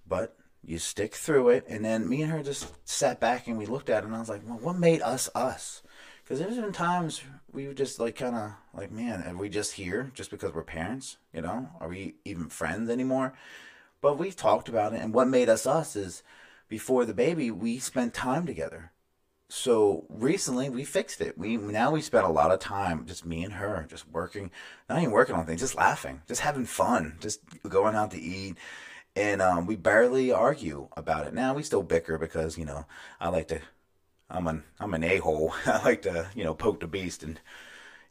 But 0.06 0.36
you 0.64 0.78
stick 0.78 1.14
through 1.14 1.50
it. 1.50 1.64
And 1.68 1.84
then 1.84 2.08
me 2.08 2.22
and 2.22 2.30
her 2.32 2.42
just 2.42 2.72
sat 2.88 3.20
back 3.20 3.46
and 3.46 3.58
we 3.58 3.66
looked 3.66 3.90
at 3.90 4.02
it, 4.02 4.06
and 4.06 4.14
I 4.14 4.20
was 4.20 4.28
like, 4.28 4.42
well, 4.46 4.58
what 4.58 4.78
made 4.78 5.02
us 5.02 5.28
us? 5.34 5.82
Because 6.22 6.38
there's 6.38 6.56
been 6.56 6.72
times 6.72 7.22
we 7.52 7.66
were 7.66 7.74
just 7.74 7.98
like, 7.98 8.16
kind 8.16 8.36
of 8.36 8.52
like, 8.72 8.92
man, 8.92 9.24
are 9.26 9.36
we 9.36 9.48
just 9.48 9.72
here 9.72 10.12
just 10.14 10.30
because 10.30 10.54
we're 10.54 10.62
parents? 10.62 11.16
You 11.32 11.42
know, 11.42 11.68
are 11.80 11.88
we 11.88 12.14
even 12.24 12.48
friends 12.48 12.88
anymore? 12.88 13.34
But 14.00 14.18
we've 14.18 14.36
talked 14.36 14.68
about 14.68 14.92
it, 14.94 15.00
and 15.00 15.12
what 15.12 15.28
made 15.28 15.48
us 15.48 15.66
us 15.66 15.96
is 15.96 16.22
before 16.68 17.04
the 17.04 17.14
baby, 17.14 17.50
we 17.50 17.78
spent 17.78 18.14
time 18.14 18.46
together. 18.46 18.92
So 19.48 20.06
recently 20.08 20.70
we 20.70 20.84
fixed 20.84 21.20
it. 21.20 21.36
We 21.36 21.56
now 21.56 21.90
we 21.90 22.00
spent 22.00 22.24
a 22.24 22.30
lot 22.30 22.52
of 22.52 22.60
time, 22.60 23.04
just 23.04 23.26
me 23.26 23.42
and 23.42 23.54
her, 23.54 23.84
just 23.90 24.08
working, 24.08 24.52
not 24.88 25.00
even 25.00 25.10
working 25.10 25.34
on 25.34 25.44
things, 25.44 25.60
just 25.60 25.74
laughing, 25.74 26.22
just 26.28 26.42
having 26.42 26.64
fun, 26.64 27.16
just 27.18 27.40
going 27.68 27.96
out 27.96 28.12
to 28.12 28.20
eat 28.20 28.56
and 29.20 29.42
um, 29.42 29.66
we 29.66 29.76
barely 29.76 30.32
argue 30.32 30.88
about 30.96 31.26
it. 31.26 31.34
Now 31.34 31.52
we 31.52 31.62
still 31.62 31.82
bicker 31.82 32.16
because 32.16 32.56
you 32.56 32.64
know 32.64 32.86
I 33.20 33.28
like 33.28 33.48
to, 33.48 33.60
I'm 34.30 34.46
an 34.46 34.64
I'm 34.80 34.94
an 34.94 35.04
a 35.04 35.18
hole. 35.18 35.54
I 35.66 35.82
like 35.84 36.02
to 36.02 36.30
you 36.34 36.42
know 36.42 36.54
poke 36.54 36.80
the 36.80 36.86
beast, 36.86 37.22
and 37.22 37.38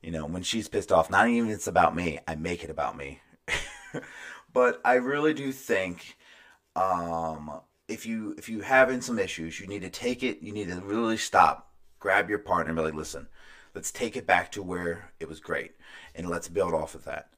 you 0.01 0.11
know 0.11 0.27
when 0.27 0.43
she's 0.43 0.67
pissed 0.67 0.91
off, 0.91 1.09
not 1.09 1.27
even 1.27 1.49
it's 1.49 1.67
about 1.67 1.95
me. 1.95 2.19
I 2.27 2.35
make 2.35 2.63
it 2.63 2.69
about 2.69 2.95
me. 2.95 3.21
but 4.53 4.79
I 4.85 4.95
really 4.95 5.33
do 5.33 5.51
think 5.51 6.15
um, 6.75 7.59
if 7.87 8.05
you 8.05 8.35
if 8.37 8.47
you 8.47 8.61
having 8.61 9.01
some 9.01 9.17
issues, 9.17 9.59
you 9.59 9.65
need 9.65 9.81
to 9.81 9.89
take 9.89 10.21
it. 10.21 10.43
You 10.43 10.51
need 10.51 10.69
to 10.69 10.79
really 10.79 11.17
stop, 11.17 11.71
grab 11.97 12.29
your 12.29 12.39
partner, 12.39 12.69
and 12.69 12.77
be 12.77 12.83
like, 12.83 12.93
listen, 12.93 13.27
let's 13.73 13.91
take 13.91 14.15
it 14.15 14.27
back 14.27 14.51
to 14.51 14.61
where 14.61 15.11
it 15.19 15.27
was 15.27 15.39
great, 15.39 15.71
and 16.13 16.29
let's 16.29 16.47
build 16.49 16.75
off 16.75 16.93
of 16.93 17.05
that. 17.05 17.31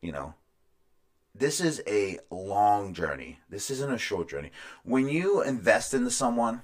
You 0.00 0.12
know, 0.12 0.34
this 1.34 1.60
is 1.60 1.82
a 1.86 2.18
long 2.30 2.94
journey. 2.94 3.38
This 3.48 3.70
isn't 3.70 3.92
a 3.92 3.98
short 3.98 4.28
journey. 4.28 4.50
When 4.84 5.08
you 5.08 5.42
invest 5.42 5.94
into 5.94 6.10
someone, 6.10 6.62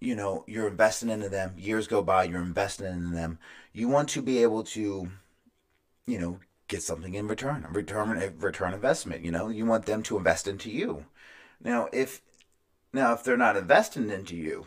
you 0.00 0.14
know, 0.14 0.44
you're 0.46 0.68
investing 0.68 1.08
into 1.08 1.28
them. 1.28 1.54
Years 1.56 1.86
go 1.86 2.02
by, 2.02 2.24
you're 2.24 2.42
investing 2.42 2.86
into 2.86 3.14
them. 3.14 3.38
You 3.72 3.88
want 3.88 4.08
to 4.10 4.22
be 4.22 4.42
able 4.42 4.64
to, 4.64 5.10
you 6.06 6.18
know, 6.18 6.40
get 6.68 6.82
something 6.82 7.14
in 7.14 7.28
return, 7.28 7.66
return 7.70 8.20
a 8.20 8.30
return 8.30 8.74
investment. 8.74 9.24
You 9.24 9.30
know, 9.30 9.48
you 9.48 9.64
want 9.64 9.86
them 9.86 10.02
to 10.04 10.18
invest 10.18 10.48
into 10.48 10.70
you. 10.70 11.06
Now, 11.62 11.88
if 11.92 12.22
now 12.92 13.12
if 13.12 13.22
they're 13.22 13.36
not 13.36 13.56
investing 13.56 14.10
into 14.10 14.36
you, 14.36 14.66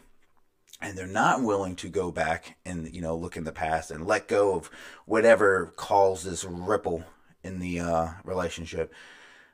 and 0.82 0.98
they're 0.98 1.08
not 1.08 1.44
willing 1.44 1.76
to 1.76 1.90
go 1.90 2.12
back 2.12 2.58
and 2.66 2.94
you 2.94 3.02
know 3.02 3.16
look 3.16 3.38
in 3.38 3.44
the 3.44 3.52
past 3.52 3.92
and 3.92 4.08
let 4.08 4.28
go 4.28 4.56
of 4.56 4.70
whatever 5.06 5.74
caused 5.76 6.26
this 6.26 6.44
ripple 6.44 7.04
in 7.44 7.60
the 7.60 7.80
uh, 7.80 8.10
relationship, 8.24 8.94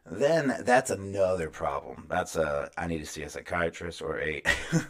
then 0.06 0.58
that's 0.62 0.92
another 0.92 1.50
problem. 1.50 2.06
That's 2.10 2.36
a 2.36 2.70
I 2.77 2.88
need 2.88 3.00
to 3.00 3.06
see 3.06 3.24
a 3.24 3.30
psychiatrist 3.30 4.01
or 4.01 4.20
a. 4.22 4.44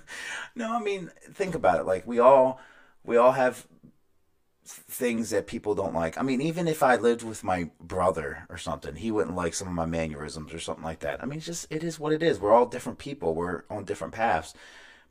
no, 0.56 0.76
I 0.76 0.80
mean 0.80 1.12
think 1.32 1.56
about 1.56 1.80
it. 1.80 1.86
Like 1.86 2.06
we 2.06 2.20
all 2.20 2.60
we 3.04 3.18
all 3.18 3.32
have 3.32 3.66
things 4.66 5.30
that 5.30 5.48
people 5.48 5.76
don't 5.76 5.94
like. 5.94 6.18
I 6.18 6.24
mean, 6.24 6.42
even 6.42 6.68
if 6.68 6.82
I 6.82 6.96
lived 6.96 7.24
with 7.24 7.44
my 7.44 7.70
brother 7.80 8.46
or 8.50 8.58
something, 8.58 8.96
he 8.96 9.12
wouldn't 9.12 9.36
like 9.36 9.54
some 9.54 9.68
of 9.68 9.74
my 9.74 9.86
mannerisms 9.86 10.54
or 10.54 10.60
something 10.60 10.84
like 10.84 11.00
that. 11.00 11.22
I 11.22 11.26
mean, 11.26 11.38
it's 11.38 11.46
just 11.46 11.72
it 11.72 11.84
is 11.84 12.00
what 12.00 12.14
it 12.14 12.24
is. 12.24 12.40
We're 12.40 12.54
all 12.54 12.66
different 12.66 12.98
people. 12.98 13.36
We're 13.36 13.64
on 13.70 13.86
different 13.86 14.14
paths. 14.14 14.54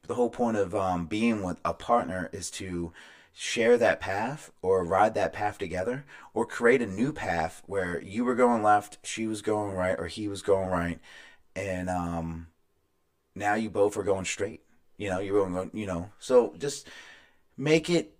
But 0.02 0.08
the 0.08 0.14
whole 0.16 0.30
point 0.30 0.56
of 0.56 0.74
um, 0.74 1.06
being 1.06 1.42
with 1.42 1.60
a 1.64 1.72
partner 1.72 2.28
is 2.32 2.50
to 2.52 2.92
share 3.36 3.76
that 3.76 4.00
path 4.00 4.52
or 4.62 4.84
ride 4.84 5.14
that 5.14 5.32
path 5.32 5.58
together 5.58 6.04
or 6.32 6.46
create 6.46 6.80
a 6.80 6.86
new 6.86 7.12
path 7.12 7.62
where 7.66 8.00
you 8.00 8.24
were 8.24 8.36
going 8.36 8.62
left, 8.62 8.98
she 9.02 9.26
was 9.26 9.42
going 9.42 9.74
right, 9.74 9.98
or 9.98 10.06
he 10.06 10.28
was 10.28 10.40
going 10.40 10.68
right, 10.68 11.00
and 11.56 11.90
um, 11.90 12.46
now 13.34 13.54
you 13.54 13.68
both 13.68 13.96
are 13.96 14.04
going 14.04 14.24
straight. 14.24 14.62
You 14.96 15.10
know, 15.10 15.18
you're 15.18 15.48
going, 15.48 15.70
you 15.74 15.86
know, 15.86 16.10
so 16.20 16.54
just 16.58 16.88
make 17.56 17.90
it. 17.90 18.12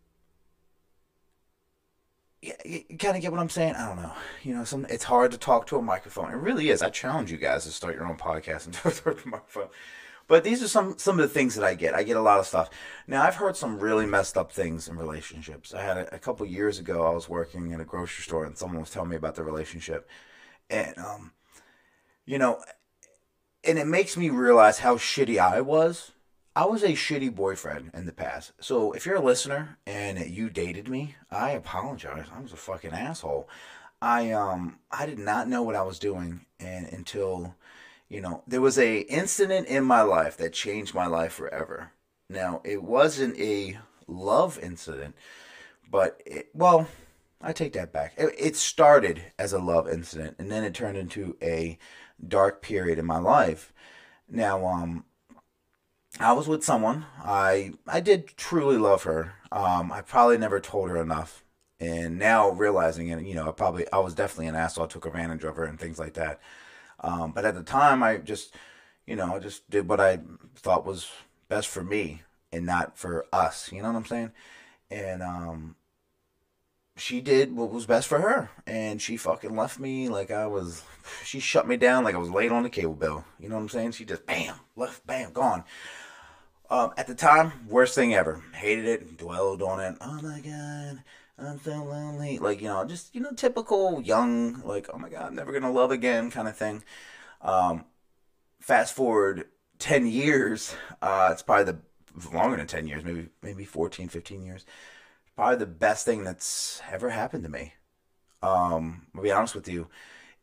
You, 2.43 2.83
kind 2.99 3.17
of 3.17 3.23
get 3.23 3.31
what 3.31 3.41
I'm 3.41 3.49
saying. 3.49 3.75
I 3.75 3.87
don't 3.87 4.03
know. 4.03 4.13
You 4.43 4.55
know, 4.55 4.65
some 4.65 4.85
it's 4.91 5.05
hard 5.05 5.31
to 5.31 5.39
talk 5.39 5.67
to 5.69 5.77
a 5.77 5.83
microphone. 5.83 6.31
It 6.31 6.37
really 6.37 6.69
is. 6.69 6.83
I 6.83 6.91
challenge 6.91 7.31
you 7.31 7.39
guys 7.39 7.65
to 7.65 7.71
start 7.71 7.95
your 7.95 8.07
own 8.07 8.19
podcast 8.19 8.67
and 8.67 8.75
talk 8.75 8.95
to 8.95 9.11
a 9.11 9.29
microphone. 9.29 9.69
But 10.27 10.45
these 10.45 10.63
are 10.63 10.69
some 10.69 10.97
some 10.99 11.19
of 11.19 11.29
the 11.29 11.35
things 11.35 11.55
that 11.55 11.65
I 11.65 11.75
get. 11.75 11.95
I 11.95 12.03
get 12.03 12.17
a 12.17 12.23
lot 12.23 12.39
of 12.39 12.47
stuff. 12.47 12.71
Now 13.07 13.23
I've 13.23 13.37
heard 13.37 13.57
some 13.57 13.79
really 13.79 14.07
messed 14.07 14.37
up 14.37 14.53
things 14.53 14.89
in 14.89 14.97
relationships. 14.97 15.75
I 15.75 15.83
had 15.83 15.99
a, 15.99 16.15
a 16.15 16.19
couple 16.19 16.47
years 16.47 16.79
ago. 16.79 17.05
I 17.07 17.11
was 17.11 17.29
working 17.29 17.73
in 17.73 17.81
a 17.81 17.85
grocery 17.85 18.23
store, 18.23 18.45
and 18.45 18.57
someone 18.57 18.81
was 18.81 18.91
telling 18.91 19.11
me 19.11 19.17
about 19.17 19.35
their 19.35 19.45
relationship, 19.45 20.09
and 20.71 20.97
um, 20.99 21.33
you 22.25 22.39
know, 22.39 22.63
and 23.63 23.79
it 23.79 23.87
makes 23.87 24.17
me 24.17 24.31
realize 24.31 24.79
how 24.79 24.97
shitty 24.97 25.39
I 25.39 25.61
was. 25.61 26.13
I 26.57 26.67
was 26.67 26.85
a 26.85 26.91
shitty 26.91 27.35
boyfriend 27.35 27.91
in 27.95 28.07
the 28.07 28.13
past. 28.13 28.53
So 28.61 28.93
if 28.93 29.05
you're 29.05 29.17
a 29.17 29.21
listener 29.21 29.79
and 29.87 30.25
you 30.25 30.49
dated 30.49 30.89
me, 30.89 31.17
I 31.29 31.51
apologize. 31.51 32.27
I 32.33 32.41
was 32.41 32.53
a 32.53 32.57
fucking 32.57 32.93
asshole. 32.93 33.49
I 34.01 34.31
um 34.31 34.79
I 34.91 35.07
did 35.07 35.19
not 35.19 35.49
know 35.49 35.63
what 35.63 35.75
I 35.75 35.83
was 35.83 35.99
doing 35.99 36.47
and 36.61 36.87
until 36.87 37.57
you 38.09 38.21
know, 38.21 38.43
there 38.47 38.61
was 38.61 38.79
a 38.79 39.01
incident 39.01 39.67
in 39.69 39.85
my 39.85 40.03
life 40.03 40.37
that 40.37 40.53
changed 40.53 40.95
my 40.95 41.07
life 41.07 41.33
forever. 41.33 41.93
Now, 42.29 42.61
it 42.65 42.83
wasn't 42.83 43.39
a 43.39 43.79
love 44.07 44.59
incident, 44.59 45.15
but 45.91 46.21
it, 46.25 46.49
well, 46.55 46.89
I 47.41 47.53
take 47.53 47.75
that 47.75 47.93
back. 47.93 48.15
It, 48.17 48.35
it 48.39 48.57
started 48.57 49.33
as 49.39 49.53
a 49.53 49.59
love 49.59 49.89
incident, 49.89 50.37
and 50.39 50.51
then 50.51 50.65
it 50.65 50.75
turned 50.75 50.97
into 50.97 51.37
a 51.43 51.79
dark 52.27 52.63
period 52.63 52.99
in 52.99 53.05
my 53.07 53.19
life. 53.19 53.73
Now, 54.29 54.67
um, 54.67 55.05
I 56.21 56.33
was 56.33 56.49
with 56.49 56.65
someone. 56.65 57.07
I 57.23 57.75
I 57.87 58.01
did 58.01 58.37
truly 58.37 58.79
love 58.79 59.03
her. 59.03 59.35
Um, 59.53 59.93
I 59.93 60.01
probably 60.01 60.39
never 60.39 60.61
told 60.61 60.89
her 60.91 60.97
enough, 60.97 61.45
and 61.81 62.19
now 62.19 62.51
realizing 62.51 63.09
it, 63.09 63.25
you 63.25 63.35
know, 63.35 63.49
I 63.49 63.53
probably 63.53 63.87
I 63.93 63.99
was 63.99 64.15
definitely 64.15 64.47
an 64.47 64.55
asshole. 64.55 64.85
I 64.85 64.89
took 64.89 65.07
advantage 65.07 65.45
of 65.45 65.57
her 65.57 65.65
and 65.65 65.79
things 65.79 65.99
like 65.99 66.15
that. 66.15 66.41
Um, 67.01 67.33
but 67.33 67.45
at 67.45 67.55
the 67.55 67.63
time, 67.63 68.03
I 68.03 68.19
just, 68.19 68.55
you 69.07 69.17
know, 69.17 69.35
I 69.35 69.39
just 69.39 69.69
did 69.71 69.89
what 69.89 70.01
I 70.01 70.21
thought 70.57 70.87
was 70.87 71.11
best 71.49 71.69
for 71.69 71.85
me 71.85 72.23
and 72.53 72.67
not 72.67 72.97
for 72.99 73.27
us. 73.33 73.71
You 73.73 73.83
know 73.83 73.89
what 73.89 73.97
I'm 73.97 74.07
saying? 74.07 74.33
And 74.91 75.23
um, 75.23 75.77
she 76.97 77.21
did 77.21 77.55
what 77.57 77.71
was 77.71 77.87
best 77.87 78.09
for 78.09 78.21
her, 78.21 78.51
and 78.67 79.01
she 79.03 79.17
fucking 79.17 79.57
left 79.57 79.79
me 79.79 80.09
like 80.09 80.31
I 80.31 80.47
was. 80.47 80.83
She 81.25 81.41
shut 81.41 81.67
me 81.67 81.77
down 81.77 82.05
like 82.05 82.15
I 82.15 82.19
was 82.19 82.31
late 82.31 82.53
on 82.53 82.63
the 82.63 82.71
cable 82.71 82.95
bill. 82.95 83.25
You 83.39 83.49
know 83.49 83.57
what 83.57 83.63
I'm 83.63 83.69
saying? 83.69 83.93
She 83.93 84.05
just 84.05 84.27
bam, 84.27 84.55
left, 84.77 85.07
bam, 85.07 85.33
gone. 85.33 85.65
Um, 86.71 86.93
at 86.97 87.07
the 87.07 87.15
time, 87.15 87.53
worst 87.69 87.95
thing 87.95 88.15
ever. 88.15 88.43
Hated 88.55 88.87
it, 88.87 89.19
dwelled 89.19 89.63
on 89.63 89.81
it. 89.81 89.97
Oh 90.01 90.21
my 90.23 90.41
god 90.41 91.03
I'm 91.39 91.59
so 91.61 91.83
lonely. 91.83 92.39
Like, 92.39 92.61
you 92.61 92.69
know, 92.69 92.85
just, 92.85 93.15
you 93.15 93.21
know, 93.21 93.33
typical 93.33 94.01
young, 94.01 94.63
like, 94.63 94.89
oh 94.93 94.99
my 94.99 95.09
God, 95.09 95.27
I'm 95.27 95.35
never 95.35 95.51
going 95.51 95.65
to 95.65 95.71
love 95.71 95.91
again 95.91 96.31
kind 96.31 96.49
of 96.49 96.57
thing. 96.57 96.83
Um, 97.43 97.85
fast 98.61 98.95
forward 98.95 99.47
10 99.79 100.07
years, 100.07 100.75
uh, 101.03 101.31
it's 101.33 101.43
probably 101.43 101.65
the 101.65 101.79
longer 102.33 102.57
than 102.57 102.67
10 102.67 102.87
years, 102.87 103.05
maybe 103.05 103.29
maybe 103.43 103.65
14, 103.65 104.09
15 104.09 104.45
years. 104.45 104.65
Probably 105.37 105.57
the 105.57 105.67
best 105.67 106.07
thing 106.07 106.23
that's 106.23 106.81
ever 106.91 107.11
happened 107.11 107.43
to 107.43 107.51
me. 107.51 107.75
Um, 108.43 109.07
I'll 109.15 109.23
be 109.23 109.33
honest 109.33 109.55
with 109.55 109.69
you. 109.69 109.89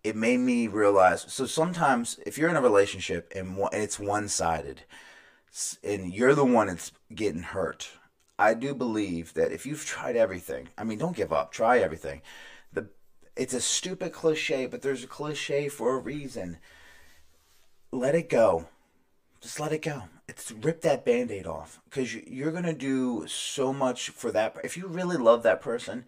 It 0.03 0.15
made 0.15 0.37
me 0.37 0.67
realize. 0.67 1.25
So 1.31 1.45
sometimes, 1.45 2.19
if 2.25 2.37
you're 2.37 2.49
in 2.49 2.55
a 2.55 2.61
relationship 2.61 3.31
and, 3.35 3.57
it's 3.71 3.99
one 3.99 4.27
sided, 4.27 4.81
and 5.83 6.13
you're 6.13 6.35
the 6.35 6.43
one 6.45 6.67
that's 6.67 6.91
getting 7.13 7.43
hurt, 7.43 7.91
I 8.41 8.55
do 8.55 8.73
believe 8.73 9.35
that 9.35 9.51
if 9.51 9.67
you've 9.67 9.85
tried 9.85 10.15
everything, 10.15 10.69
I 10.75 10.83
mean, 10.83 10.97
don't 10.97 11.15
give 11.15 11.31
up. 11.31 11.51
Try 11.51 11.77
everything. 11.77 12.23
The 12.73 12.87
it's 13.35 13.53
a 13.53 13.61
stupid 13.61 14.13
cliche, 14.13 14.65
but 14.65 14.81
there's 14.81 15.03
a 15.03 15.07
cliche 15.07 15.69
for 15.69 15.93
a 15.93 15.99
reason. 15.99 16.57
Let 17.91 18.15
it 18.15 18.29
go. 18.29 18.67
Just 19.41 19.59
let 19.59 19.71
it 19.71 19.83
go. 19.83 20.05
It's 20.27 20.51
rip 20.51 20.81
that 20.81 21.05
band-aid 21.05 21.45
off 21.45 21.81
because 21.85 22.15
you're 22.15 22.51
gonna 22.51 22.73
do 22.73 23.27
so 23.27 23.71
much 23.71 24.09
for 24.09 24.31
that. 24.31 24.57
If 24.63 24.75
you 24.75 24.87
really 24.87 25.17
love 25.17 25.43
that 25.43 25.61
person, 25.61 26.05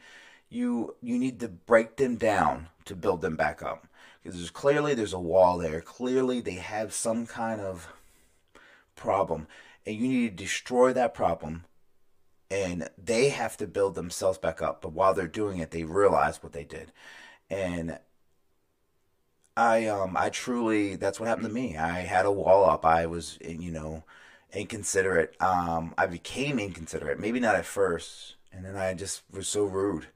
you 0.50 0.96
you 1.02 1.20
need 1.20 1.40
to 1.42 1.48
break 1.50 1.98
them 1.98 2.16
down 2.16 2.70
to 2.86 2.96
build 2.96 3.22
them 3.22 3.36
back 3.36 3.62
up 3.62 3.88
because 4.24 4.40
there's 4.40 4.50
clearly 4.50 4.96
there's 4.96 5.14
a 5.14 5.20
wall 5.20 5.60
there. 5.60 5.82
Clearly 5.82 6.42
they 6.42 6.56
have 6.56 6.96
some 6.96 7.28
kind 7.28 7.62
of 7.62 7.94
problem, 8.96 9.46
and 9.86 9.96
you 9.96 10.08
need 10.08 10.36
to 10.36 10.44
destroy 10.44 10.94
that 10.94 11.14
problem 11.14 11.66
and 12.52 12.90
they 12.98 13.30
have 13.30 13.58
to 13.58 13.68
build 13.68 13.96
themselves 13.96 14.38
back 14.38 14.62
up. 14.62 14.82
But 14.82 14.94
while 14.94 15.14
they're 15.14 15.28
doing 15.28 15.60
it, 15.60 15.72
they 15.72 15.84
realize 15.84 16.42
what 16.44 16.54
they 16.54 16.64
did, 16.64 16.92
and 17.50 18.00
I 19.56 19.86
um 19.88 20.16
I 20.18 20.30
truly 20.30 20.96
that's 20.96 21.20
what 21.20 21.28
happened 21.30 21.48
to 21.48 21.54
me. 21.54 21.78
I 21.78 22.02
had 22.02 22.26
a 22.26 22.32
wall 22.32 22.70
up. 22.70 22.86
I 22.86 23.06
was 23.06 23.38
you 23.42 23.72
know 23.72 24.04
inconsiderate. 24.54 25.36
Um, 25.42 25.94
I 25.98 26.06
became 26.08 26.60
inconsiderate. 26.60 27.20
Maybe 27.20 27.40
not 27.40 27.56
at 27.56 27.66
first, 27.66 28.36
and 28.52 28.66
then 28.66 28.76
I 28.76 28.94
just 28.94 29.24
was 29.32 29.48
so 29.48 29.66
rude, 29.66 30.08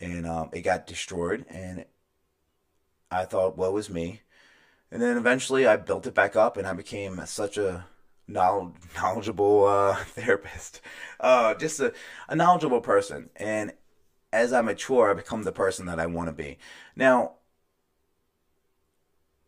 and 0.00 0.26
um, 0.26 0.50
it 0.52 0.62
got 0.62 0.86
destroyed. 0.86 1.44
And 1.48 1.84
I 3.10 3.24
thought, 3.24 3.56
what 3.56 3.72
was 3.72 3.88
me? 3.90 4.22
And 4.90 5.02
then 5.02 5.16
eventually, 5.16 5.66
I 5.66 5.76
built 5.76 6.06
it 6.06 6.14
back 6.14 6.36
up, 6.36 6.56
and 6.56 6.66
I 6.66 6.72
became 6.74 7.20
such 7.26 7.58
a 7.58 7.86
knowledgeable 8.26 9.66
uh, 9.66 9.96
therapist, 10.04 10.80
uh, 11.20 11.54
just 11.54 11.80
a, 11.80 11.92
a 12.28 12.36
knowledgeable 12.36 12.80
person. 12.80 13.30
And 13.36 13.72
as 14.32 14.52
I 14.52 14.62
mature, 14.62 15.10
I 15.10 15.14
become 15.14 15.44
the 15.44 15.52
person 15.52 15.86
that 15.86 16.00
I 16.00 16.06
want 16.06 16.28
to 16.28 16.32
be. 16.32 16.58
Now, 16.96 17.34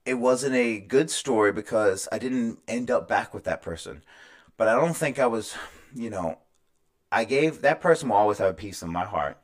it 0.04 0.14
wasn't 0.14 0.54
a 0.54 0.78
good 0.78 1.10
story 1.10 1.52
because 1.52 2.08
I 2.12 2.18
didn't 2.18 2.60
end 2.68 2.90
up 2.90 3.08
back 3.08 3.34
with 3.34 3.44
that 3.44 3.62
person. 3.62 4.02
But 4.56 4.68
I 4.68 4.74
don't 4.74 4.96
think 4.96 5.18
I 5.18 5.26
was, 5.26 5.56
you 5.94 6.08
know, 6.08 6.38
I 7.10 7.24
gave 7.24 7.62
that 7.62 7.80
person 7.80 8.08
will 8.08 8.16
always 8.16 8.38
have 8.38 8.50
a 8.50 8.54
piece 8.54 8.82
in 8.82 8.92
my 8.92 9.04
heart. 9.04 9.38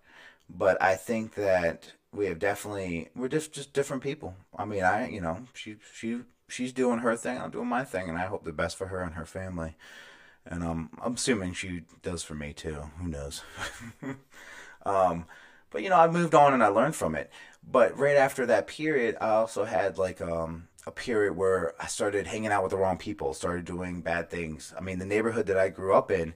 But 0.49 0.81
I 0.83 0.95
think 0.97 1.35
that 1.35 1.93
we 2.13 2.27
have 2.27 2.39
definitely 2.39 3.09
we're 3.15 3.29
just 3.29 3.53
just 3.53 3.73
different 3.73 4.03
people. 4.03 4.37
I 4.57 4.65
mean, 4.65 4.85
I 4.85 5.09
you 5.09 5.21
know 5.21 5.45
she 5.55 5.77
she 5.95 6.21
she's 6.53 6.73
doing 6.73 6.99
her 6.99 7.17
thing, 7.17 7.39
I'm 7.39 7.51
doing 7.51 7.69
my 7.69 7.85
thing, 7.85 8.09
and 8.09 8.19
I 8.19 8.27
hope 8.27 8.45
the 8.45 8.53
best 8.53 8.77
for 8.77 8.87
her 8.87 9.01
and 9.01 9.15
her 9.15 9.27
family. 9.27 9.77
And 10.45 10.63
um, 10.63 10.91
I'm 11.03 11.15
assuming 11.15 11.55
she 11.55 11.83
does 12.03 12.23
for 12.23 12.35
me 12.35 12.53
too. 12.53 12.91
Who 12.99 13.09
knows? 13.09 13.43
um, 14.87 15.27
but 15.71 15.83
you 15.83 15.89
know, 15.89 15.99
I 15.99 16.09
moved 16.09 16.35
on 16.35 16.53
and 16.53 16.63
I 16.63 16.69
learned 16.69 16.97
from 16.97 17.15
it. 17.15 17.31
But 17.69 17.97
right 17.97 18.17
after 18.17 18.47
that 18.47 18.67
period, 18.67 19.17
I 19.21 19.31
also 19.31 19.65
had 19.65 19.99
like 19.99 20.21
um, 20.21 20.69
a 20.87 20.91
period 20.91 21.37
where 21.37 21.75
I 21.81 21.87
started 21.87 22.27
hanging 22.27 22.51
out 22.51 22.63
with 22.63 22.73
the 22.73 22.77
wrong 22.77 22.99
people, 22.99 23.35
started 23.35 23.65
doing 23.65 24.03
bad 24.03 24.31
things. 24.31 24.75
I 24.77 24.81
mean, 24.81 24.99
the 24.99 25.07
neighborhood 25.07 25.47
that 25.47 25.59
I 25.59 25.69
grew 25.69 25.95
up 25.95 26.11
in, 26.11 26.35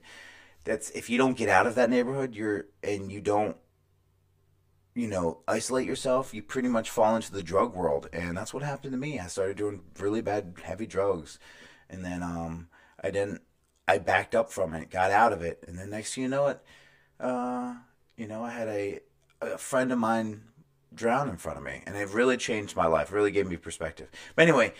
that's 0.63 0.89
if 0.91 1.09
you 1.09 1.17
don't 1.17 1.37
get 1.37 1.49
out 1.49 1.67
of 1.67 1.75
that 1.75 1.89
neighborhood, 1.89 2.33
you're 2.33 2.67
and 2.81 3.11
you 3.11 3.19
don't 3.19 3.57
you 4.97 5.07
know, 5.07 5.37
isolate 5.47 5.85
yourself, 5.85 6.33
you 6.33 6.41
pretty 6.41 6.67
much 6.67 6.89
fall 6.89 7.15
into 7.15 7.31
the 7.31 7.43
drug 7.43 7.75
world. 7.75 8.09
And 8.11 8.35
that's 8.35 8.51
what 8.51 8.63
happened 8.63 8.93
to 8.93 8.97
me. 8.97 9.19
I 9.19 9.27
started 9.27 9.55
doing 9.55 9.81
really 9.99 10.21
bad, 10.21 10.55
heavy 10.63 10.87
drugs. 10.87 11.37
And 11.87 12.03
then 12.03 12.23
um, 12.23 12.69
I 13.03 13.11
didn't, 13.11 13.41
I 13.87 13.99
backed 13.99 14.33
up 14.33 14.51
from 14.51 14.73
it, 14.73 14.89
got 14.89 15.11
out 15.11 15.33
of 15.33 15.43
it. 15.43 15.63
And 15.67 15.77
then 15.77 15.91
next 15.91 16.15
thing 16.15 16.23
you 16.23 16.29
know 16.29 16.47
it, 16.47 16.59
uh, 17.19 17.75
you 18.17 18.27
know, 18.27 18.43
I 18.43 18.49
had 18.49 18.67
a, 18.67 18.99
a 19.39 19.59
friend 19.59 19.91
of 19.91 19.99
mine 19.99 20.41
drown 20.95 21.29
in 21.29 21.37
front 21.37 21.59
of 21.59 21.63
me. 21.63 21.83
And 21.85 21.95
it 21.95 22.09
really 22.09 22.35
changed 22.35 22.75
my 22.75 22.87
life, 22.87 23.11
really 23.11 23.31
gave 23.31 23.45
me 23.45 23.55
perspective. 23.55 24.09
But 24.35 24.47
anyway, 24.47 24.73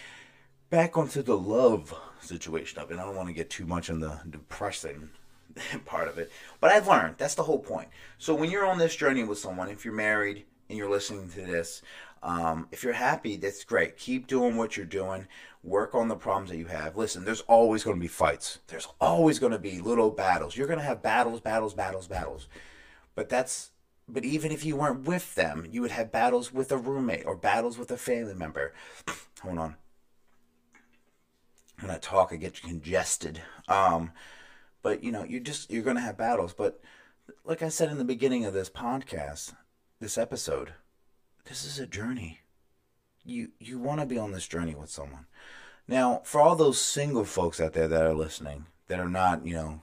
back 0.71 0.97
onto 0.97 1.21
the 1.21 1.37
love 1.37 1.93
situation 2.21 2.79
of 2.79 2.89
it. 2.89 2.97
I 2.97 3.05
don't 3.05 3.15
want 3.15 3.27
to 3.29 3.35
get 3.35 3.51
too 3.51 3.67
much 3.67 3.91
on 3.91 3.99
the 3.99 4.19
depression 4.27 5.11
part 5.85 6.07
of 6.07 6.17
it. 6.17 6.31
But 6.59 6.71
I've 6.71 6.87
learned 6.87 7.15
that's 7.17 7.35
the 7.35 7.43
whole 7.43 7.59
point. 7.59 7.89
So 8.17 8.33
when 8.33 8.51
you're 8.51 8.65
on 8.65 8.77
this 8.77 8.95
journey 8.95 9.23
with 9.23 9.39
someone, 9.39 9.69
if 9.69 9.85
you're 9.85 9.93
married 9.93 10.45
and 10.69 10.77
you're 10.77 10.89
listening 10.89 11.29
to 11.29 11.41
this, 11.41 11.81
um, 12.23 12.67
if 12.71 12.83
you're 12.83 12.93
happy, 12.93 13.37
that's 13.37 13.63
great. 13.63 13.97
Keep 13.97 14.27
doing 14.27 14.57
what 14.57 14.75
you're 14.75 14.85
doing. 14.85 15.27
Work 15.63 15.93
on 15.93 16.07
the 16.07 16.15
problems 16.15 16.49
that 16.49 16.57
you 16.57 16.65
have. 16.65 16.97
Listen, 16.97 17.25
there's 17.25 17.41
always 17.41 17.83
going 17.83 17.97
to 17.97 18.01
be 18.01 18.07
fights. 18.07 18.59
There's 18.67 18.87
always 18.99 19.39
going 19.39 19.51
to 19.51 19.59
be 19.59 19.79
little 19.79 20.09
battles. 20.09 20.55
You're 20.55 20.67
going 20.67 20.79
to 20.79 20.85
have 20.85 21.01
battles, 21.01 21.41
battles, 21.41 21.73
battles, 21.73 22.07
battles. 22.07 22.47
But 23.15 23.29
that's 23.29 23.71
but 24.09 24.23
even 24.23 24.51
if 24.51 24.63
you 24.63 24.77
weren't 24.77 25.05
with 25.05 25.35
them, 25.35 25.67
you 25.69 25.81
would 25.81 25.91
have 25.91 26.11
battles 26.11 26.53
with 26.53 26.71
a 26.71 26.77
roommate 26.77 27.25
or 27.25 27.35
battles 27.35 27.77
with 27.77 27.91
a 27.91 27.97
family 27.97 28.33
member. 28.33 28.73
Hold 29.41 29.57
on. 29.57 29.75
When 31.81 31.91
I 31.91 31.97
talk, 31.97 32.31
I 32.31 32.37
get 32.37 32.61
congested. 32.61 33.41
Um, 33.67 34.11
but 34.87 35.03
you 35.03 35.11
know, 35.11 35.25
you 35.25 35.41
just 35.41 35.69
you're 35.69 35.83
going 35.83 35.97
to 35.97 36.01
have 36.01 36.17
battles. 36.17 36.53
But 36.53 36.79
like 37.43 37.61
I 37.61 37.67
said 37.67 37.91
in 37.91 37.97
the 37.97 38.05
beginning 38.05 38.45
of 38.45 38.53
this 38.53 38.69
podcast, 38.69 39.53
this 39.99 40.17
episode, 40.17 40.71
this 41.43 41.65
is 41.65 41.77
a 41.77 41.85
journey. 41.85 42.39
You 43.25 43.49
you 43.59 43.79
want 43.79 43.99
to 43.99 44.05
be 44.05 44.17
on 44.17 44.31
this 44.31 44.47
journey 44.47 44.75
with 44.75 44.89
someone. 44.89 45.25
Now, 45.89 46.21
for 46.23 46.39
all 46.39 46.55
those 46.55 46.79
single 46.79 47.25
folks 47.25 47.59
out 47.59 47.73
there 47.73 47.89
that 47.89 48.05
are 48.05 48.13
listening, 48.13 48.67
that 48.87 49.01
are 49.01 49.09
not, 49.09 49.45
you 49.45 49.55
know, 49.55 49.81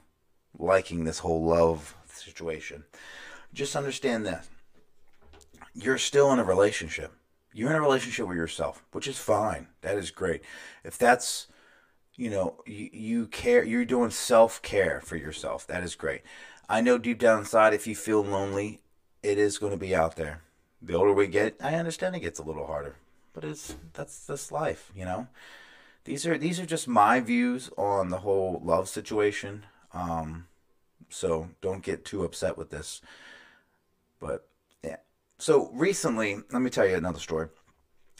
liking 0.58 1.04
this 1.04 1.18
whole 1.18 1.44
love 1.44 1.94
situation, 2.06 2.84
just 3.52 3.76
understand 3.76 4.24
this. 4.24 4.48
You're 5.74 5.98
still 5.98 6.32
in 6.32 6.38
a 6.38 6.44
relationship. 6.44 7.12
You're 7.52 7.68
in 7.68 7.76
a 7.76 7.82
relationship 7.82 8.26
with 8.26 8.38
yourself, 8.38 8.82
which 8.92 9.06
is 9.06 9.18
fine. 9.18 9.68
That 9.82 9.98
is 9.98 10.10
great. 10.10 10.40
If 10.82 10.96
that's 10.96 11.48
you 12.16 12.30
know 12.30 12.62
you, 12.66 12.88
you 12.92 13.26
care 13.26 13.64
you're 13.64 13.84
doing 13.84 14.10
self-care 14.10 15.00
for 15.04 15.16
yourself. 15.16 15.66
That 15.66 15.82
is 15.82 15.94
great. 15.94 16.22
I 16.68 16.80
know 16.80 16.98
deep 16.98 17.18
down 17.18 17.40
inside 17.40 17.74
if 17.74 17.86
you 17.86 17.94
feel 17.94 18.22
lonely 18.22 18.80
it 19.22 19.38
is 19.38 19.58
going 19.58 19.72
to 19.72 19.78
be 19.78 19.94
out 19.94 20.16
there. 20.16 20.42
The 20.82 20.94
older 20.94 21.12
we 21.12 21.26
get 21.26 21.56
i 21.62 21.74
understand 21.74 22.14
it 22.14 22.20
gets 22.20 22.38
a 22.38 22.44
little 22.44 22.66
harder 22.66 22.96
but 23.32 23.44
it's 23.44 23.74
that's 23.94 24.26
this 24.26 24.52
life 24.52 24.92
you 24.94 25.04
know? 25.04 25.28
These 26.04 26.26
are 26.26 26.36
these 26.36 26.60
are 26.60 26.66
just 26.66 26.86
my 26.86 27.20
views 27.20 27.70
on 27.78 28.10
the 28.10 28.18
whole 28.18 28.60
love 28.62 28.88
situation 28.88 29.64
um 29.92 30.46
so 31.08 31.48
don't 31.60 31.82
get 31.82 32.04
too 32.04 32.24
upset 32.24 32.58
with 32.58 32.70
this. 32.70 33.00
But 34.18 34.48
yeah. 34.82 34.96
So 35.38 35.70
recently 35.72 36.38
let 36.50 36.60
me 36.60 36.70
tell 36.70 36.86
you 36.86 36.96
another 36.96 37.20
story. 37.20 37.48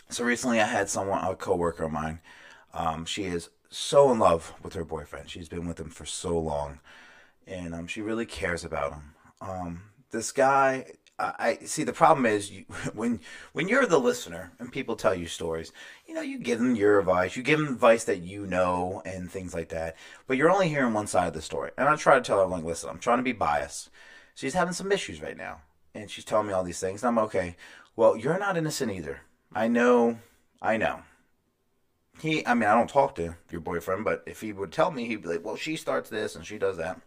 So 0.08 0.24
recently 0.24 0.60
i 0.60 0.66
had 0.66 0.88
someone 0.88 1.22
a 1.22 1.36
coworker 1.36 1.84
of 1.84 1.92
mine 1.92 2.20
um, 2.74 3.04
she 3.04 3.24
is 3.24 3.50
so 3.74 4.12
in 4.12 4.18
love 4.18 4.54
with 4.62 4.74
her 4.74 4.84
boyfriend. 4.84 5.28
She's 5.28 5.48
been 5.48 5.66
with 5.66 5.80
him 5.80 5.90
for 5.90 6.06
so 6.06 6.38
long, 6.38 6.80
and 7.46 7.74
um, 7.74 7.86
she 7.86 8.00
really 8.00 8.26
cares 8.26 8.64
about 8.64 8.92
him. 8.92 9.14
Um, 9.40 9.82
this 10.10 10.30
guy, 10.30 10.92
I, 11.18 11.32
I 11.38 11.64
see. 11.64 11.82
The 11.82 11.92
problem 11.92 12.24
is 12.24 12.50
you, 12.50 12.64
when 12.94 13.20
when 13.52 13.68
you're 13.68 13.86
the 13.86 13.98
listener 13.98 14.52
and 14.58 14.70
people 14.70 14.94
tell 14.94 15.14
you 15.14 15.26
stories, 15.26 15.72
you 16.06 16.14
know, 16.14 16.22
you 16.22 16.38
give 16.38 16.58
them 16.58 16.76
your 16.76 17.00
advice, 17.00 17.36
you 17.36 17.42
give 17.42 17.58
them 17.58 17.68
advice 17.68 18.04
that 18.04 18.20
you 18.20 18.46
know 18.46 19.02
and 19.04 19.30
things 19.30 19.54
like 19.54 19.70
that. 19.70 19.96
But 20.26 20.36
you're 20.36 20.50
only 20.50 20.68
hearing 20.68 20.94
one 20.94 21.08
side 21.08 21.28
of 21.28 21.34
the 21.34 21.42
story. 21.42 21.72
And 21.76 21.88
I 21.88 21.96
try 21.96 22.14
to 22.14 22.22
tell 22.22 22.38
her, 22.38 22.46
like, 22.46 22.64
listen, 22.64 22.90
I'm 22.90 23.00
trying 23.00 23.18
to 23.18 23.24
be 23.24 23.32
biased. 23.32 23.90
She's 24.36 24.54
having 24.54 24.74
some 24.74 24.92
issues 24.92 25.20
right 25.20 25.36
now, 25.36 25.62
and 25.94 26.08
she's 26.10 26.24
telling 26.24 26.46
me 26.46 26.52
all 26.52 26.64
these 26.64 26.80
things. 26.80 27.02
And 27.02 27.08
I'm 27.08 27.24
okay. 27.24 27.56
Well, 27.96 28.16
you're 28.16 28.38
not 28.38 28.56
innocent 28.56 28.92
either. 28.92 29.22
I 29.52 29.68
know. 29.68 30.18
I 30.62 30.76
know 30.76 31.02
he, 32.20 32.46
I 32.46 32.54
mean, 32.54 32.68
I 32.68 32.74
don't 32.74 32.88
talk 32.88 33.14
to 33.16 33.36
your 33.50 33.60
boyfriend, 33.60 34.04
but 34.04 34.22
if 34.26 34.40
he 34.40 34.52
would 34.52 34.72
tell 34.72 34.90
me, 34.90 35.06
he'd 35.06 35.22
be 35.22 35.28
like, 35.28 35.44
well, 35.44 35.56
she 35.56 35.76
starts 35.76 36.10
this 36.10 36.34
and 36.36 36.46
she 36.46 36.58
does 36.58 36.76
that. 36.76 37.00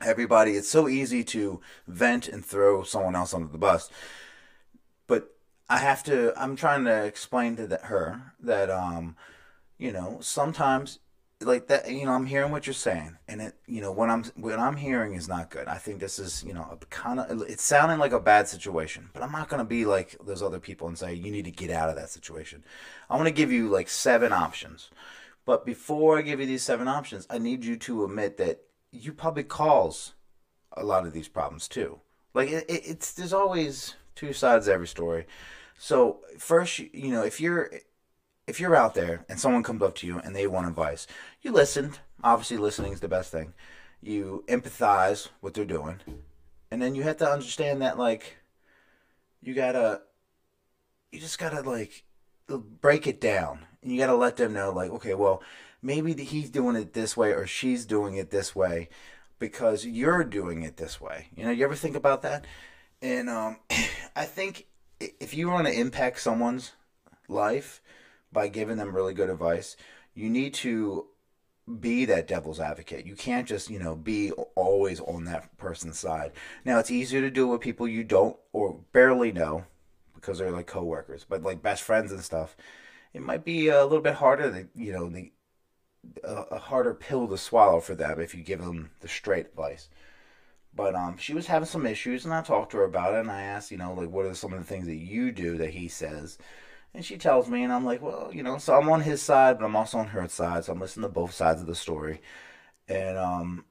Everybody, 0.00 0.52
it's 0.52 0.68
so 0.70 0.88
easy 0.88 1.24
to 1.24 1.60
vent 1.86 2.28
and 2.28 2.44
throw 2.44 2.82
someone 2.82 3.16
else 3.16 3.34
under 3.34 3.48
the 3.50 3.58
bus. 3.58 3.90
But 5.06 5.34
I 5.68 5.78
have 5.78 6.04
to, 6.04 6.32
I'm 6.40 6.56
trying 6.56 6.84
to 6.84 7.04
explain 7.04 7.56
to 7.56 7.66
that, 7.66 7.86
her 7.86 8.32
that, 8.40 8.70
um, 8.70 9.16
you 9.76 9.92
know, 9.92 10.18
sometimes 10.20 11.00
like 11.40 11.68
that 11.68 11.88
you 11.90 12.04
know 12.04 12.12
i'm 12.12 12.26
hearing 12.26 12.50
what 12.50 12.66
you're 12.66 12.74
saying 12.74 13.16
and 13.28 13.40
it 13.40 13.54
you 13.66 13.80
know 13.80 13.92
what 13.92 14.10
i'm 14.10 14.24
what 14.34 14.58
i'm 14.58 14.76
hearing 14.76 15.14
is 15.14 15.28
not 15.28 15.50
good 15.50 15.68
i 15.68 15.76
think 15.76 16.00
this 16.00 16.18
is 16.18 16.42
you 16.44 16.52
know 16.52 16.66
a 16.70 16.86
kind 16.86 17.20
of 17.20 17.42
it's 17.42 17.62
sounding 17.62 17.98
like 17.98 18.12
a 18.12 18.18
bad 18.18 18.48
situation 18.48 19.08
but 19.12 19.22
i'm 19.22 19.30
not 19.30 19.48
going 19.48 19.60
to 19.60 19.64
be 19.64 19.84
like 19.84 20.16
those 20.24 20.42
other 20.42 20.58
people 20.58 20.88
and 20.88 20.98
say 20.98 21.14
you 21.14 21.30
need 21.30 21.44
to 21.44 21.50
get 21.52 21.70
out 21.70 21.88
of 21.88 21.94
that 21.94 22.10
situation 22.10 22.64
i 23.08 23.14
want 23.14 23.28
to 23.28 23.34
give 23.34 23.52
you 23.52 23.68
like 23.68 23.88
seven 23.88 24.32
options 24.32 24.90
but 25.44 25.64
before 25.64 26.18
i 26.18 26.22
give 26.22 26.40
you 26.40 26.46
these 26.46 26.62
seven 26.64 26.88
options 26.88 27.24
i 27.30 27.38
need 27.38 27.64
you 27.64 27.76
to 27.76 28.04
admit 28.04 28.36
that 28.36 28.62
you 28.90 29.12
probably 29.12 29.44
cause 29.44 30.14
a 30.72 30.84
lot 30.84 31.06
of 31.06 31.12
these 31.12 31.28
problems 31.28 31.68
too. 31.68 32.00
Like 32.34 32.50
it, 32.50 32.64
it's 32.68 33.12
there's 33.12 33.32
always 33.32 33.94
two 34.14 34.32
sides 34.32 34.66
to 34.66 34.72
every 34.72 34.86
story. 34.86 35.26
So 35.78 36.20
first, 36.38 36.78
you 36.78 37.10
know, 37.10 37.22
if 37.22 37.40
you're 37.40 37.70
if 38.48 38.58
you're 38.58 38.74
out 38.74 38.94
there 38.94 39.24
and 39.28 39.38
someone 39.38 39.62
comes 39.62 39.82
up 39.82 39.94
to 39.96 40.06
you 40.06 40.18
and 40.18 40.34
they 40.34 40.46
want 40.46 40.66
advice, 40.66 41.06
you 41.42 41.52
listen. 41.52 41.92
Obviously, 42.24 42.56
listening 42.56 42.92
is 42.92 43.00
the 43.00 43.06
best 43.08 43.30
thing. 43.30 43.52
You 44.02 44.42
empathize 44.48 45.28
what 45.40 45.54
they're 45.54 45.64
doing, 45.64 46.00
and 46.70 46.80
then 46.80 46.94
you 46.94 47.02
have 47.02 47.18
to 47.18 47.30
understand 47.30 47.82
that 47.82 47.98
like 47.98 48.38
you 49.42 49.54
gotta 49.54 50.02
you 51.12 51.20
just 51.20 51.38
gotta 51.38 51.60
like 51.60 52.04
break 52.80 53.06
it 53.06 53.20
down 53.20 53.66
and 53.82 53.92
you 53.92 53.98
gotta 53.98 54.16
let 54.16 54.36
them 54.36 54.52
know 54.52 54.72
like 54.72 54.90
okay 54.90 55.14
well 55.14 55.42
maybe 55.82 56.14
he's 56.24 56.50
doing 56.50 56.76
it 56.76 56.92
this 56.94 57.16
way 57.16 57.32
or 57.32 57.46
she's 57.46 57.84
doing 57.84 58.16
it 58.16 58.30
this 58.30 58.54
way 58.54 58.88
because 59.38 59.84
you're 59.84 60.24
doing 60.24 60.62
it 60.62 60.76
this 60.76 61.00
way 61.00 61.28
you 61.36 61.44
know 61.44 61.50
you 61.50 61.64
ever 61.64 61.74
think 61.74 61.94
about 61.94 62.22
that 62.22 62.46
and 63.02 63.28
um, 63.28 63.58
i 64.16 64.24
think 64.24 64.66
if 64.98 65.34
you 65.34 65.48
want 65.48 65.66
to 65.66 65.72
impact 65.72 66.20
someone's 66.20 66.72
life 67.28 67.82
by 68.32 68.48
giving 68.48 68.76
them 68.76 68.94
really 68.94 69.14
good 69.14 69.30
advice 69.30 69.76
you 70.18 70.28
need 70.28 70.52
to 70.52 71.06
be 71.80 72.04
that 72.06 72.26
devil's 72.26 72.58
advocate. 72.58 73.06
You 73.06 73.14
can't 73.14 73.46
just, 73.46 73.70
you 73.70 73.78
know, 73.78 73.94
be 73.94 74.32
always 74.56 75.00
on 75.00 75.24
that 75.24 75.56
person's 75.58 75.98
side. 75.98 76.32
Now, 76.64 76.78
it's 76.80 76.90
easier 76.90 77.20
to 77.20 77.30
do 77.30 77.46
with 77.46 77.60
people 77.60 77.86
you 77.86 78.02
don't 78.02 78.36
or 78.52 78.80
barely 78.92 79.30
know 79.30 79.64
because 80.16 80.38
they're 80.38 80.50
like 80.50 80.66
coworkers, 80.66 81.24
but 81.28 81.44
like 81.44 81.62
best 81.62 81.82
friends 81.84 82.10
and 82.10 82.24
stuff, 82.24 82.56
it 83.12 83.22
might 83.22 83.44
be 83.44 83.68
a 83.68 83.84
little 83.84 84.00
bit 84.00 84.14
harder 84.14 84.50
to, 84.50 84.68
you 84.74 84.92
know, 84.92 85.08
the 85.08 85.30
a, 86.24 86.34
a 86.52 86.58
harder 86.58 86.94
pill 86.94 87.28
to 87.28 87.38
swallow 87.38 87.80
for 87.80 87.94
them 87.94 88.20
if 88.20 88.34
you 88.34 88.42
give 88.42 88.60
them 88.60 88.90
the 89.00 89.08
straight 89.08 89.46
advice. 89.46 89.88
But 90.74 90.96
um, 90.96 91.16
she 91.16 91.34
was 91.34 91.46
having 91.46 91.66
some 91.66 91.86
issues, 91.86 92.24
and 92.24 92.34
I 92.34 92.42
talked 92.42 92.72
to 92.72 92.78
her 92.78 92.84
about 92.84 93.14
it, 93.14 93.20
and 93.20 93.30
I 93.30 93.42
asked, 93.42 93.70
you 93.70 93.78
know, 93.78 93.94
like, 93.94 94.10
what 94.10 94.26
are 94.26 94.34
some 94.34 94.52
of 94.52 94.58
the 94.58 94.64
things 94.64 94.86
that 94.86 94.96
you 94.96 95.30
do 95.32 95.56
that 95.58 95.70
he 95.70 95.88
says? 95.88 96.38
And 96.94 97.04
she 97.04 97.16
tells 97.16 97.48
me, 97.48 97.62
and 97.62 97.72
I'm 97.72 97.84
like, 97.84 98.02
well, 98.02 98.30
you 98.32 98.42
know, 98.42 98.58
so 98.58 98.74
I'm 98.74 98.88
on 98.88 99.02
his 99.02 99.22
side, 99.22 99.58
but 99.58 99.64
I'm 99.64 99.76
also 99.76 99.98
on 99.98 100.08
her 100.08 100.26
side, 100.28 100.64
so 100.64 100.72
I'm 100.72 100.80
listening 100.80 101.08
to 101.08 101.12
both 101.12 101.32
sides 101.32 101.60
of 101.60 101.66
the 101.66 101.74
story. 101.74 102.20
And 102.88 103.18
um, 103.18 103.64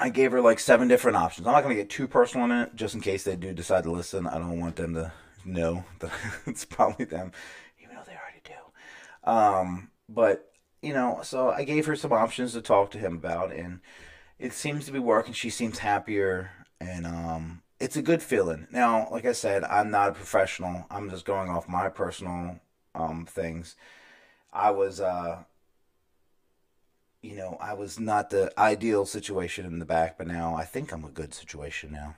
I 0.00 0.08
gave 0.08 0.32
her 0.32 0.40
like 0.40 0.58
seven 0.58 0.88
different 0.88 1.16
options. 1.16 1.46
I'm 1.46 1.52
not 1.52 1.62
going 1.62 1.76
to 1.76 1.82
get 1.82 1.90
too 1.90 2.08
personal 2.08 2.46
in 2.46 2.52
it, 2.52 2.74
just 2.74 2.94
in 2.94 3.00
case 3.00 3.24
they 3.24 3.36
do 3.36 3.52
decide 3.52 3.84
to 3.84 3.90
listen. 3.90 4.26
I 4.26 4.38
don't 4.38 4.60
want 4.60 4.76
them 4.76 4.94
to 4.94 5.12
know 5.44 5.84
that 6.00 6.12
it's 6.46 6.64
probably 6.64 7.04
them, 7.04 7.32
even 7.82 7.94
though 7.94 8.02
they 8.06 8.16
already 8.16 8.42
do. 8.44 9.30
Um, 9.30 9.90
but, 10.08 10.50
you 10.82 10.94
know, 10.94 11.20
so 11.22 11.50
I 11.50 11.64
gave 11.64 11.86
her 11.86 11.96
some 11.96 12.12
options 12.12 12.52
to 12.52 12.62
talk 12.62 12.90
to 12.92 12.98
him 12.98 13.14
about, 13.16 13.52
and 13.52 13.80
it 14.38 14.52
seems 14.52 14.86
to 14.86 14.92
be 14.92 14.98
working. 14.98 15.34
She 15.34 15.50
seems 15.50 15.78
happier, 15.78 16.50
and 16.80 17.06
um, 17.06 17.62
it's 17.80 17.96
a 17.96 18.02
good 18.02 18.22
feeling. 18.22 18.66
Now, 18.70 19.08
like 19.10 19.24
I 19.24 19.32
said, 19.32 19.64
I'm 19.64 19.90
not 19.90 20.10
a 20.10 20.12
professional. 20.12 20.86
I'm 20.90 21.10
just 21.10 21.24
going 21.24 21.48
off 21.48 21.68
my 21.68 21.88
personal 21.88 22.58
um, 22.94 23.24
things. 23.26 23.76
I 24.52 24.70
was, 24.70 25.00
uh, 25.00 25.44
you 27.22 27.36
know, 27.36 27.56
I 27.60 27.74
was 27.74 28.00
not 28.00 28.30
the 28.30 28.52
ideal 28.58 29.06
situation 29.06 29.64
in 29.64 29.78
the 29.78 29.84
back, 29.84 30.18
but 30.18 30.26
now 30.26 30.54
I 30.54 30.64
think 30.64 30.92
I'm 30.92 31.04
a 31.04 31.10
good 31.10 31.34
situation 31.34 31.92
now. 31.92 32.16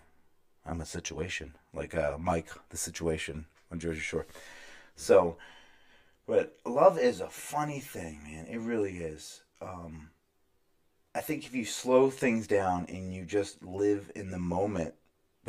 I'm 0.64 0.80
a 0.80 0.86
situation 0.86 1.54
like 1.74 1.94
uh, 1.94 2.16
Mike, 2.18 2.50
the 2.70 2.76
situation 2.76 3.46
on 3.70 3.80
Jersey 3.80 4.00
Shore. 4.00 4.26
So, 4.94 5.36
but 6.26 6.56
love 6.64 6.98
is 6.98 7.20
a 7.20 7.28
funny 7.28 7.80
thing, 7.80 8.20
man. 8.24 8.46
It 8.46 8.60
really 8.60 8.98
is. 8.98 9.42
Um, 9.60 10.10
I 11.14 11.20
think 11.20 11.44
if 11.44 11.54
you 11.54 11.64
slow 11.64 12.08
things 12.08 12.46
down 12.46 12.86
and 12.88 13.12
you 13.12 13.24
just 13.24 13.62
live 13.64 14.12
in 14.14 14.30
the 14.30 14.38
moment 14.38 14.94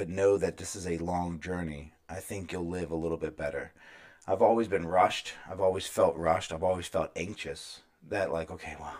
but 0.02 0.10
know 0.10 0.36
that 0.36 0.58
this 0.58 0.76
is 0.76 0.88
a 0.88 0.98
long 0.98 1.40
journey, 1.40 1.94
I 2.10 2.16
think 2.16 2.52
you'll 2.52 2.68
live 2.68 2.90
a 2.90 2.96
little 2.96 3.18
bit 3.20 3.38
better. 3.38 3.72
I've 4.26 4.42
always 4.42 4.68
been 4.68 4.88
rushed. 4.88 5.34
I've 5.48 5.62
always 5.62 5.86
felt 5.86 6.18
rushed. 6.18 6.52
I've 6.52 6.64
always 6.64 6.88
felt 6.88 7.12
anxious. 7.16 7.82
That 8.10 8.34
like, 8.34 8.50
okay, 8.50 8.76
well, 8.80 8.96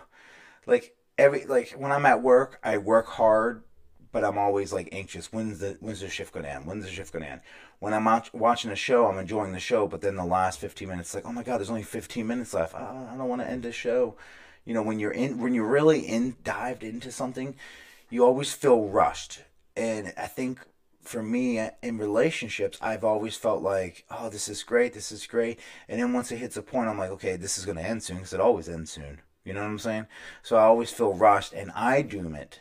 like 0.64 0.94
every 1.18 1.44
like 1.44 1.72
when 1.72 1.90
I'm 1.90 2.06
at 2.06 2.22
work, 2.22 2.60
I 2.62 2.78
work 2.78 3.08
hard, 3.08 3.64
but 4.12 4.22
I'm 4.22 4.38
always 4.38 4.72
like 4.72 4.90
anxious. 4.92 5.32
When's 5.32 5.58
the 5.58 5.76
when's 5.80 5.98
the 5.98 6.08
shift 6.08 6.32
gonna 6.32 6.46
end? 6.46 6.66
When's 6.66 6.84
the 6.84 6.90
shift 6.92 7.12
gonna 7.12 7.26
end? 7.26 7.40
When 7.80 7.92
I'm 7.92 8.06
out 8.06 8.32
watching 8.32 8.70
a 8.70 8.76
show, 8.76 9.08
I'm 9.08 9.18
enjoying 9.18 9.50
the 9.50 9.58
show, 9.58 9.88
but 9.88 10.02
then 10.02 10.14
the 10.14 10.24
last 10.24 10.60
15 10.60 10.86
minutes, 10.86 11.16
like, 11.16 11.26
oh 11.26 11.32
my 11.32 11.42
god, 11.42 11.58
there's 11.58 11.68
only 11.68 11.82
15 11.82 12.24
minutes 12.24 12.54
left. 12.54 12.76
I, 12.76 13.08
I 13.12 13.16
don't 13.16 13.28
want 13.28 13.42
to 13.42 13.50
end 13.50 13.64
the 13.64 13.72
show. 13.72 14.14
You 14.64 14.72
know, 14.72 14.82
when 14.84 15.00
you're 15.00 15.10
in, 15.10 15.40
when 15.40 15.52
you're 15.52 15.66
really 15.66 15.98
in 15.98 16.36
dived 16.44 16.84
into 16.84 17.10
something, 17.10 17.56
you 18.08 18.24
always 18.24 18.52
feel 18.52 18.84
rushed. 18.84 19.40
And 19.74 20.12
I 20.16 20.26
think 20.26 20.60
for 21.02 21.22
me 21.22 21.60
in 21.82 21.98
relationships, 21.98 22.78
I've 22.80 23.04
always 23.04 23.36
felt 23.36 23.62
like, 23.62 24.04
oh, 24.10 24.28
this 24.28 24.48
is 24.48 24.62
great, 24.62 24.94
this 24.94 25.12
is 25.12 25.26
great. 25.26 25.58
And 25.88 26.00
then 26.00 26.12
once 26.12 26.30
it 26.30 26.38
hits 26.38 26.56
a 26.56 26.62
point, 26.62 26.88
I'm 26.88 26.98
like, 26.98 27.10
okay, 27.10 27.36
this 27.36 27.58
is 27.58 27.64
going 27.64 27.78
to 27.78 27.84
end 27.84 28.02
soon 28.02 28.18
because 28.18 28.32
it 28.32 28.40
always 28.40 28.68
ends 28.68 28.92
soon. 28.92 29.20
You 29.44 29.52
know 29.52 29.60
what 29.60 29.70
I'm 29.70 29.78
saying? 29.78 30.06
So 30.42 30.56
I 30.56 30.62
always 30.62 30.90
feel 30.90 31.14
rushed 31.14 31.52
and 31.52 31.70
I 31.72 32.02
doom 32.02 32.34
it. 32.34 32.60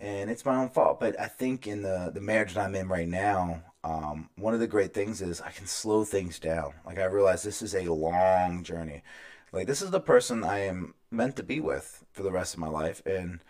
And 0.00 0.30
it's 0.30 0.44
my 0.44 0.56
own 0.56 0.70
fault. 0.70 0.98
But 1.00 1.18
I 1.20 1.26
think 1.26 1.66
in 1.66 1.82
the, 1.82 2.10
the 2.12 2.20
marriage 2.20 2.54
that 2.54 2.64
I'm 2.64 2.74
in 2.74 2.88
right 2.88 3.08
now, 3.08 3.62
um, 3.84 4.30
one 4.36 4.54
of 4.54 4.60
the 4.60 4.66
great 4.66 4.94
things 4.94 5.20
is 5.20 5.40
I 5.40 5.50
can 5.50 5.66
slow 5.66 6.04
things 6.04 6.38
down. 6.38 6.72
Like 6.86 6.98
I 6.98 7.04
realize 7.04 7.42
this 7.42 7.62
is 7.62 7.74
a 7.74 7.92
long 7.92 8.64
journey. 8.64 9.02
Like 9.52 9.66
this 9.66 9.82
is 9.82 9.90
the 9.90 10.00
person 10.00 10.42
I 10.42 10.60
am 10.60 10.94
meant 11.10 11.36
to 11.36 11.42
be 11.42 11.60
with 11.60 12.04
for 12.12 12.22
the 12.22 12.32
rest 12.32 12.54
of 12.54 12.60
my 12.60 12.68
life. 12.68 13.02
And, 13.04 13.40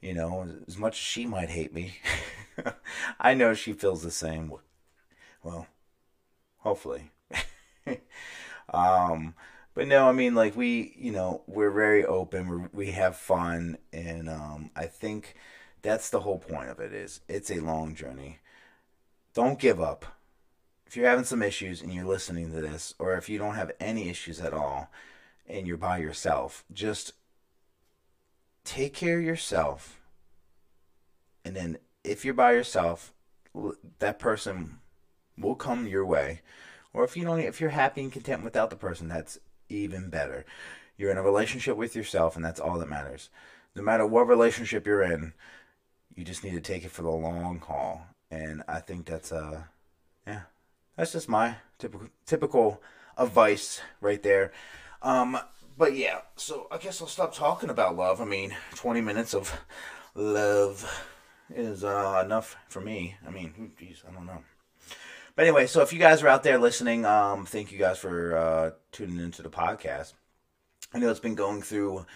you 0.00 0.12
know, 0.12 0.46
as 0.66 0.76
much 0.76 0.94
as 0.94 0.98
she 0.98 1.26
might 1.26 1.50
hate 1.50 1.72
me, 1.72 1.94
I 3.20 3.34
know 3.34 3.54
she 3.54 3.72
feels 3.72 4.02
the 4.02 4.10
same. 4.10 4.52
Well, 5.42 5.66
hopefully. 6.58 7.10
um, 8.72 9.34
but 9.74 9.86
no, 9.86 10.08
I 10.08 10.12
mean, 10.12 10.34
like 10.34 10.56
we, 10.56 10.94
you 10.98 11.12
know, 11.12 11.42
we're 11.46 11.70
very 11.70 12.04
open. 12.04 12.48
we 12.48 12.86
we 12.86 12.90
have 12.92 13.16
fun, 13.16 13.78
and 13.92 14.28
um, 14.28 14.70
I 14.74 14.86
think 14.86 15.36
that's 15.82 16.10
the 16.10 16.20
whole 16.20 16.38
point 16.38 16.70
of 16.70 16.80
it. 16.80 16.92
Is 16.92 17.20
it's 17.28 17.50
a 17.50 17.60
long 17.60 17.94
journey. 17.94 18.38
Don't 19.34 19.58
give 19.58 19.80
up. 19.80 20.04
If 20.86 20.96
you're 20.96 21.08
having 21.08 21.24
some 21.24 21.42
issues 21.42 21.82
and 21.82 21.92
you're 21.92 22.06
listening 22.06 22.50
to 22.52 22.60
this, 22.62 22.94
or 22.98 23.14
if 23.14 23.28
you 23.28 23.38
don't 23.38 23.54
have 23.54 23.72
any 23.78 24.08
issues 24.08 24.40
at 24.40 24.54
all, 24.54 24.90
and 25.46 25.66
you're 25.66 25.76
by 25.76 25.98
yourself, 25.98 26.64
just 26.72 27.12
take 28.64 28.94
care 28.94 29.18
of 29.18 29.24
yourself, 29.24 30.00
and 31.44 31.54
then 31.54 31.78
if 32.04 32.24
you're 32.24 32.34
by 32.34 32.52
yourself, 32.52 33.12
that 33.98 34.18
person 34.18 34.78
will 35.36 35.54
come 35.54 35.86
your 35.86 36.04
way. 36.04 36.42
Or 36.92 37.04
if 37.04 37.16
you 37.16 37.24
don't, 37.24 37.40
if 37.40 37.60
you're 37.60 37.70
happy 37.70 38.02
and 38.02 38.12
content 38.12 38.42
without 38.42 38.70
the 38.70 38.76
person, 38.76 39.08
that's 39.08 39.38
even 39.68 40.10
better. 40.10 40.44
You're 40.96 41.10
in 41.10 41.18
a 41.18 41.22
relationship 41.22 41.76
with 41.76 41.94
yourself, 41.94 42.34
and 42.34 42.44
that's 42.44 42.60
all 42.60 42.78
that 42.78 42.88
matters. 42.88 43.30
No 43.74 43.82
matter 43.82 44.06
what 44.06 44.26
relationship 44.26 44.86
you're 44.86 45.02
in, 45.02 45.34
you 46.16 46.24
just 46.24 46.42
need 46.42 46.54
to 46.54 46.60
take 46.60 46.84
it 46.84 46.90
for 46.90 47.02
the 47.02 47.10
long 47.10 47.60
haul. 47.60 48.06
And 48.30 48.62
I 48.66 48.80
think 48.80 49.06
that's 49.06 49.30
uh, 49.30 49.62
yeah, 50.26 50.42
that's 50.96 51.12
just 51.12 51.28
my 51.28 51.56
typical 51.78 52.08
typical 52.26 52.82
advice 53.16 53.80
right 54.00 54.22
there. 54.22 54.52
Um, 55.02 55.38
but 55.76 55.94
yeah, 55.94 56.22
so 56.36 56.66
I 56.70 56.78
guess 56.78 57.00
I'll 57.00 57.06
stop 57.06 57.34
talking 57.34 57.70
about 57.70 57.96
love. 57.96 58.20
I 58.20 58.24
mean, 58.24 58.56
20 58.74 59.00
minutes 59.00 59.32
of 59.34 59.60
love 60.14 60.84
is 61.54 61.84
uh, 61.84 62.22
enough 62.24 62.56
for 62.68 62.80
me. 62.80 63.16
I 63.26 63.30
mean, 63.30 63.72
geez, 63.78 64.02
I 64.08 64.12
don't 64.12 64.26
know. 64.26 64.42
But 65.34 65.46
anyway, 65.46 65.66
so 65.66 65.82
if 65.82 65.92
you 65.92 65.98
guys 65.98 66.22
are 66.22 66.28
out 66.28 66.42
there 66.42 66.58
listening, 66.58 67.04
um, 67.04 67.46
thank 67.46 67.70
you 67.70 67.78
guys 67.78 67.98
for 67.98 68.36
uh, 68.36 68.70
tuning 68.90 69.20
into 69.20 69.42
the 69.42 69.48
podcast. 69.48 70.14
I 70.92 70.98
know 70.98 71.10
it's 71.10 71.20
been 71.20 71.34
going 71.34 71.62
through 71.62 72.06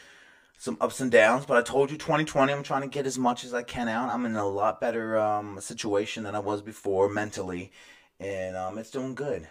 some 0.59 0.77
ups 0.81 1.01
and 1.01 1.11
downs, 1.11 1.47
but 1.47 1.57
I 1.57 1.63
told 1.63 1.91
you 1.91 1.99
2020, 1.99 2.53
I'm 2.53 2.63
trying 2.63 2.83
to 2.83 2.89
get 2.89 3.07
as 3.07 3.19
much 3.19 3.45
as 3.45 3.55
I 3.55 3.63
can 3.63 3.89
out. 3.89 4.11
I'm 4.11 4.27
in 4.27 4.37
a 4.37 4.47
lot 4.47 4.81
better 4.81 5.19
um, 5.19 5.61
situation 5.61 6.25
than 6.25 6.35
I 6.35 6.41
was 6.41 6.63
before 6.63 7.09
mentally, 7.09 7.71
and 8.19 8.57
um, 8.57 8.79
it's 8.79 8.91
doing 8.91 9.15
good. 9.15 9.49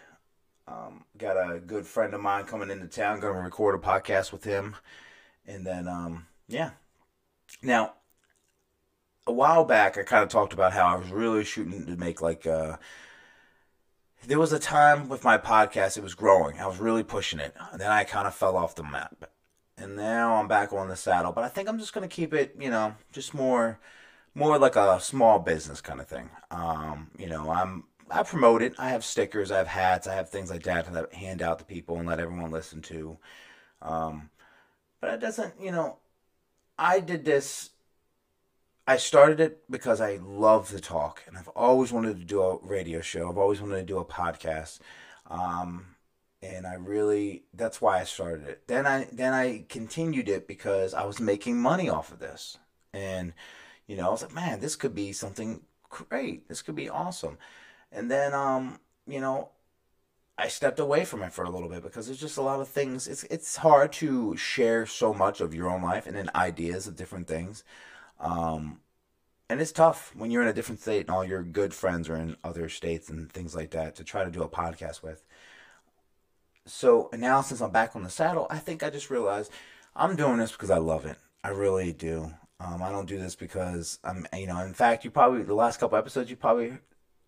Um, 0.67 1.05
got 1.17 1.37
a 1.37 1.59
good 1.59 1.85
friend 1.85 2.13
of 2.13 2.21
mine 2.21 2.45
coming 2.45 2.69
into 2.69 2.87
town, 2.87 3.19
going 3.19 3.35
to 3.35 3.41
record 3.41 3.75
a 3.75 3.77
podcast 3.77 4.31
with 4.31 4.43
him, 4.43 4.75
and 5.45 5.65
then 5.65 5.87
um, 5.87 6.27
yeah. 6.47 6.71
Now 7.61 7.93
a 9.27 9.31
while 9.31 9.65
back, 9.65 9.97
I 9.97 10.03
kind 10.03 10.23
of 10.23 10.29
talked 10.29 10.53
about 10.53 10.73
how 10.73 10.87
I 10.87 10.95
was 10.95 11.09
really 11.09 11.43
shooting 11.43 11.85
to 11.85 11.95
make 11.95 12.21
like. 12.21 12.45
Uh, 12.47 12.77
there 14.27 14.39
was 14.39 14.53
a 14.53 14.59
time 14.59 15.09
with 15.09 15.23
my 15.23 15.37
podcast; 15.37 15.97
it 15.97 16.03
was 16.03 16.13
growing. 16.15 16.59
I 16.59 16.67
was 16.67 16.79
really 16.79 17.03
pushing 17.03 17.39
it. 17.39 17.55
And 17.71 17.81
then 17.81 17.91
I 17.91 18.03
kind 18.03 18.27
of 18.27 18.35
fell 18.35 18.55
off 18.57 18.75
the 18.75 18.83
map, 18.83 19.29
and 19.77 19.95
now 19.95 20.35
I'm 20.35 20.47
back 20.47 20.73
on 20.73 20.89
the 20.89 20.95
saddle. 20.95 21.31
But 21.31 21.43
I 21.43 21.49
think 21.49 21.69
I'm 21.69 21.79
just 21.79 21.93
gonna 21.93 22.07
keep 22.07 22.33
it, 22.33 22.55
you 22.59 22.69
know, 22.69 22.95
just 23.11 23.33
more, 23.33 23.79
more 24.35 24.57
like 24.57 24.75
a 24.75 24.99
small 24.99 25.39
business 25.39 25.81
kind 25.81 25.99
of 25.99 26.07
thing. 26.07 26.29
Um, 26.51 27.11
you 27.17 27.27
know, 27.27 27.49
I'm 27.51 27.85
I 28.11 28.23
promote 28.23 28.61
it. 28.61 28.73
I 28.77 28.89
have 28.89 29.05
stickers, 29.05 29.51
I 29.51 29.57
have 29.57 29.67
hats, 29.67 30.07
I 30.07 30.15
have 30.15 30.29
things 30.29 30.49
like 30.49 30.63
that 30.63 30.85
to 30.85 31.15
hand 31.15 31.41
out 31.41 31.59
to 31.59 31.65
people 31.65 31.97
and 31.97 32.07
let 32.07 32.19
everyone 32.19 32.51
listen 32.51 32.81
to. 32.83 33.17
Um, 33.81 34.29
but 34.99 35.11
it 35.11 35.21
doesn't, 35.21 35.53
you 35.59 35.71
know, 35.71 35.97
I 36.77 36.99
did 36.99 37.25
this 37.25 37.71
I 38.91 38.97
started 38.97 39.39
it 39.39 39.63
because 39.71 40.01
I 40.01 40.17
love 40.21 40.67
to 40.71 40.81
talk, 40.81 41.23
and 41.25 41.37
I've 41.37 41.47
always 41.49 41.93
wanted 41.93 42.19
to 42.19 42.25
do 42.25 42.41
a 42.41 42.57
radio 42.57 42.99
show. 42.99 43.29
I've 43.29 43.37
always 43.37 43.61
wanted 43.61 43.77
to 43.77 43.83
do 43.83 43.99
a 43.99 44.03
podcast, 44.03 44.79
um, 45.27 45.95
and 46.41 46.67
I 46.67 46.73
really 46.73 47.43
that's 47.53 47.79
why 47.79 48.01
I 48.01 48.03
started 48.03 48.45
it. 48.49 48.67
Then 48.67 48.85
I 48.85 49.07
then 49.09 49.33
I 49.33 49.63
continued 49.69 50.27
it 50.27 50.45
because 50.45 50.93
I 50.93 51.05
was 51.05 51.21
making 51.21 51.57
money 51.57 51.87
off 51.87 52.11
of 52.11 52.19
this, 52.19 52.57
and 52.93 53.31
you 53.87 53.95
know 53.95 54.09
I 54.09 54.11
was 54.11 54.23
like, 54.23 54.33
man, 54.33 54.59
this 54.59 54.75
could 54.75 54.93
be 54.93 55.13
something 55.13 55.61
great. 55.87 56.49
This 56.49 56.61
could 56.61 56.75
be 56.75 56.89
awesome. 56.89 57.37
And 57.93 58.11
then 58.11 58.33
um, 58.33 58.81
you 59.07 59.21
know, 59.21 59.51
I 60.37 60.49
stepped 60.49 60.81
away 60.81 61.05
from 61.05 61.23
it 61.23 61.31
for 61.31 61.45
a 61.45 61.49
little 61.49 61.69
bit 61.69 61.81
because 61.81 62.07
there's 62.07 62.19
just 62.19 62.37
a 62.37 62.41
lot 62.41 62.59
of 62.59 62.67
things. 62.67 63.07
It's 63.07 63.23
it's 63.23 63.55
hard 63.55 63.93
to 63.93 64.35
share 64.35 64.85
so 64.85 65.13
much 65.13 65.39
of 65.39 65.53
your 65.55 65.69
own 65.69 65.81
life 65.81 66.07
and 66.07 66.15
then 66.17 66.29
ideas 66.35 66.87
of 66.87 66.97
different 66.97 67.29
things. 67.29 67.63
Um, 68.21 68.79
and 69.49 69.59
it's 69.59 69.73
tough 69.73 70.15
when 70.15 70.31
you're 70.31 70.43
in 70.43 70.47
a 70.47 70.53
different 70.53 70.79
state 70.79 71.01
and 71.01 71.09
all 71.09 71.25
your 71.25 71.43
good 71.43 71.73
friends 71.73 72.07
are 72.07 72.15
in 72.15 72.37
other 72.43 72.69
states 72.69 73.09
and 73.09 73.29
things 73.29 73.53
like 73.53 73.71
that 73.71 73.95
to 73.97 74.03
try 74.05 74.23
to 74.23 74.31
do 74.31 74.43
a 74.43 74.47
podcast 74.47 75.03
with. 75.03 75.25
So 76.65 77.09
now 77.13 77.41
since 77.41 77.59
I'm 77.59 77.71
back 77.71 77.95
on 77.95 78.03
the 78.03 78.09
saddle, 78.09 78.47
I 78.49 78.59
think 78.59 78.81
I 78.81 78.89
just 78.89 79.09
realized 79.09 79.51
I'm 79.95 80.15
doing 80.15 80.37
this 80.37 80.53
because 80.53 80.69
I 80.69 80.77
love 80.77 81.05
it. 81.05 81.17
I 81.43 81.49
really 81.49 81.91
do. 81.91 82.31
Um, 82.61 82.81
I 82.81 82.91
don't 82.91 83.09
do 83.09 83.17
this 83.17 83.35
because 83.35 83.99
I'm, 84.03 84.25
you 84.33 84.47
know, 84.47 84.59
in 84.59 84.73
fact, 84.73 85.03
you 85.03 85.11
probably, 85.11 85.41
the 85.41 85.55
last 85.55 85.79
couple 85.79 85.97
episodes, 85.97 86.29
you 86.29 86.35
probably 86.35 86.77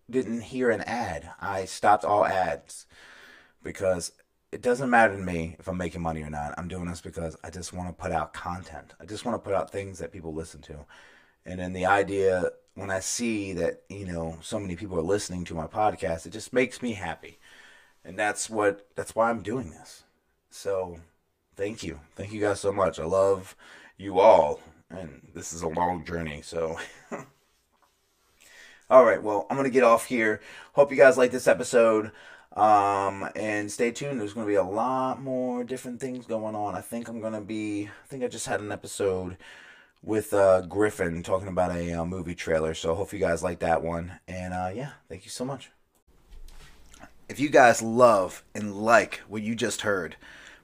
didn't 0.08 0.42
hear 0.42 0.70
an 0.70 0.82
ad. 0.82 1.30
I 1.40 1.64
stopped 1.64 2.04
all 2.04 2.24
ads 2.24 2.86
because 3.62 4.12
it 4.54 4.62
doesn't 4.62 4.88
matter 4.88 5.16
to 5.16 5.22
me 5.22 5.56
if 5.58 5.66
I'm 5.66 5.76
making 5.76 6.00
money 6.00 6.22
or 6.22 6.30
not. 6.30 6.54
I'm 6.56 6.68
doing 6.68 6.86
this 6.86 7.00
because 7.00 7.36
I 7.42 7.50
just 7.50 7.72
want 7.72 7.88
to 7.88 8.02
put 8.02 8.12
out 8.12 8.32
content. 8.32 8.94
I 9.00 9.04
just 9.04 9.24
want 9.24 9.34
to 9.34 9.44
put 9.44 9.52
out 9.52 9.70
things 9.70 9.98
that 9.98 10.12
people 10.12 10.32
listen 10.32 10.60
to. 10.62 10.86
And 11.44 11.58
then 11.58 11.72
the 11.72 11.86
idea 11.86 12.52
when 12.74 12.88
I 12.88 13.00
see 13.00 13.52
that, 13.54 13.82
you 13.88 14.06
know, 14.06 14.38
so 14.42 14.60
many 14.60 14.76
people 14.76 14.96
are 14.96 15.02
listening 15.02 15.44
to 15.46 15.54
my 15.54 15.66
podcast, 15.66 16.24
it 16.24 16.30
just 16.30 16.52
makes 16.52 16.82
me 16.82 16.92
happy. 16.92 17.40
And 18.04 18.16
that's 18.16 18.48
what 18.48 18.86
that's 18.94 19.16
why 19.16 19.28
I'm 19.28 19.42
doing 19.42 19.70
this. 19.70 20.04
So, 20.50 21.00
thank 21.56 21.82
you. 21.82 21.98
Thank 22.14 22.32
you 22.32 22.40
guys 22.40 22.60
so 22.60 22.72
much. 22.72 23.00
I 23.00 23.04
love 23.04 23.56
you 23.96 24.20
all. 24.20 24.60
And 24.88 25.20
this 25.34 25.52
is 25.52 25.62
a 25.62 25.68
long 25.68 26.04
journey, 26.04 26.42
so 26.42 26.78
All 28.90 29.04
right, 29.04 29.22
well, 29.22 29.46
I'm 29.48 29.56
going 29.56 29.68
to 29.68 29.72
get 29.72 29.82
off 29.82 30.06
here. 30.06 30.40
Hope 30.74 30.90
you 30.90 30.96
guys 30.96 31.16
like 31.16 31.30
this 31.30 31.48
episode. 31.48 32.12
Um, 32.54 33.28
and 33.34 33.70
stay 33.70 33.90
tuned. 33.90 34.20
There's 34.20 34.32
going 34.32 34.46
to 34.46 34.50
be 34.50 34.56
a 34.56 34.62
lot 34.62 35.20
more 35.20 35.64
different 35.64 36.00
things 36.00 36.24
going 36.26 36.54
on. 36.54 36.76
I 36.76 36.80
think 36.80 37.08
I'm 37.08 37.20
going 37.20 37.32
to 37.32 37.40
be, 37.40 37.86
I 37.86 38.06
think 38.06 38.22
I 38.22 38.28
just 38.28 38.46
had 38.46 38.60
an 38.60 38.70
episode 38.70 39.36
with 40.02 40.32
uh, 40.32 40.60
Griffin 40.62 41.22
talking 41.22 41.48
about 41.48 41.74
a 41.74 41.92
uh, 41.92 42.04
movie 42.04 42.34
trailer. 42.34 42.74
So 42.74 42.92
I 42.92 42.96
hope 42.96 43.12
you 43.12 43.18
guys 43.18 43.42
like 43.42 43.58
that 43.60 43.82
one. 43.82 44.20
And 44.28 44.54
uh, 44.54 44.70
yeah, 44.72 44.90
thank 45.08 45.24
you 45.24 45.30
so 45.30 45.44
much. 45.44 45.70
If 47.28 47.40
you 47.40 47.48
guys 47.48 47.82
love 47.82 48.44
and 48.54 48.76
like 48.76 49.22
what 49.28 49.42
you 49.42 49.54
just 49.54 49.80
heard, 49.80 50.16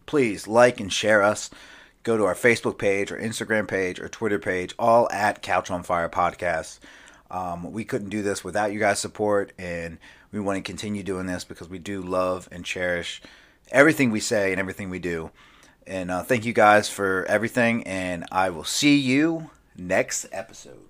please 0.06 0.46
like 0.46 0.78
and 0.78 0.92
share 0.92 1.22
us. 1.22 1.50
Go 2.02 2.16
to 2.16 2.24
our 2.24 2.34
Facebook 2.34 2.78
page 2.78 3.10
or 3.10 3.18
Instagram 3.18 3.66
page 3.66 3.98
or 3.98 4.08
Twitter 4.08 4.38
page, 4.38 4.74
all 4.78 5.10
at 5.10 5.42
Couch 5.42 5.70
on 5.70 5.82
Fire 5.82 6.08
Podcast. 6.08 6.78
Um, 7.30 7.72
we 7.72 7.84
couldn't 7.84 8.08
do 8.08 8.22
this 8.22 8.42
without 8.42 8.72
you 8.72 8.78
guys' 8.78 8.98
support, 8.98 9.52
and 9.58 9.98
we 10.32 10.40
want 10.40 10.56
to 10.56 10.62
continue 10.62 11.02
doing 11.02 11.26
this 11.26 11.44
because 11.44 11.68
we 11.68 11.78
do 11.78 12.02
love 12.02 12.48
and 12.52 12.64
cherish 12.64 13.20
everything 13.70 14.10
we 14.10 14.20
say 14.20 14.52
and 14.52 14.60
everything 14.60 14.90
we 14.90 14.98
do. 14.98 15.30
And 15.86 16.10
uh, 16.10 16.22
thank 16.22 16.44
you 16.44 16.52
guys 16.52 16.88
for 16.88 17.24
everything, 17.26 17.82
and 17.84 18.24
I 18.30 18.50
will 18.50 18.64
see 18.64 18.96
you 18.96 19.50
next 19.76 20.26
episode. 20.30 20.89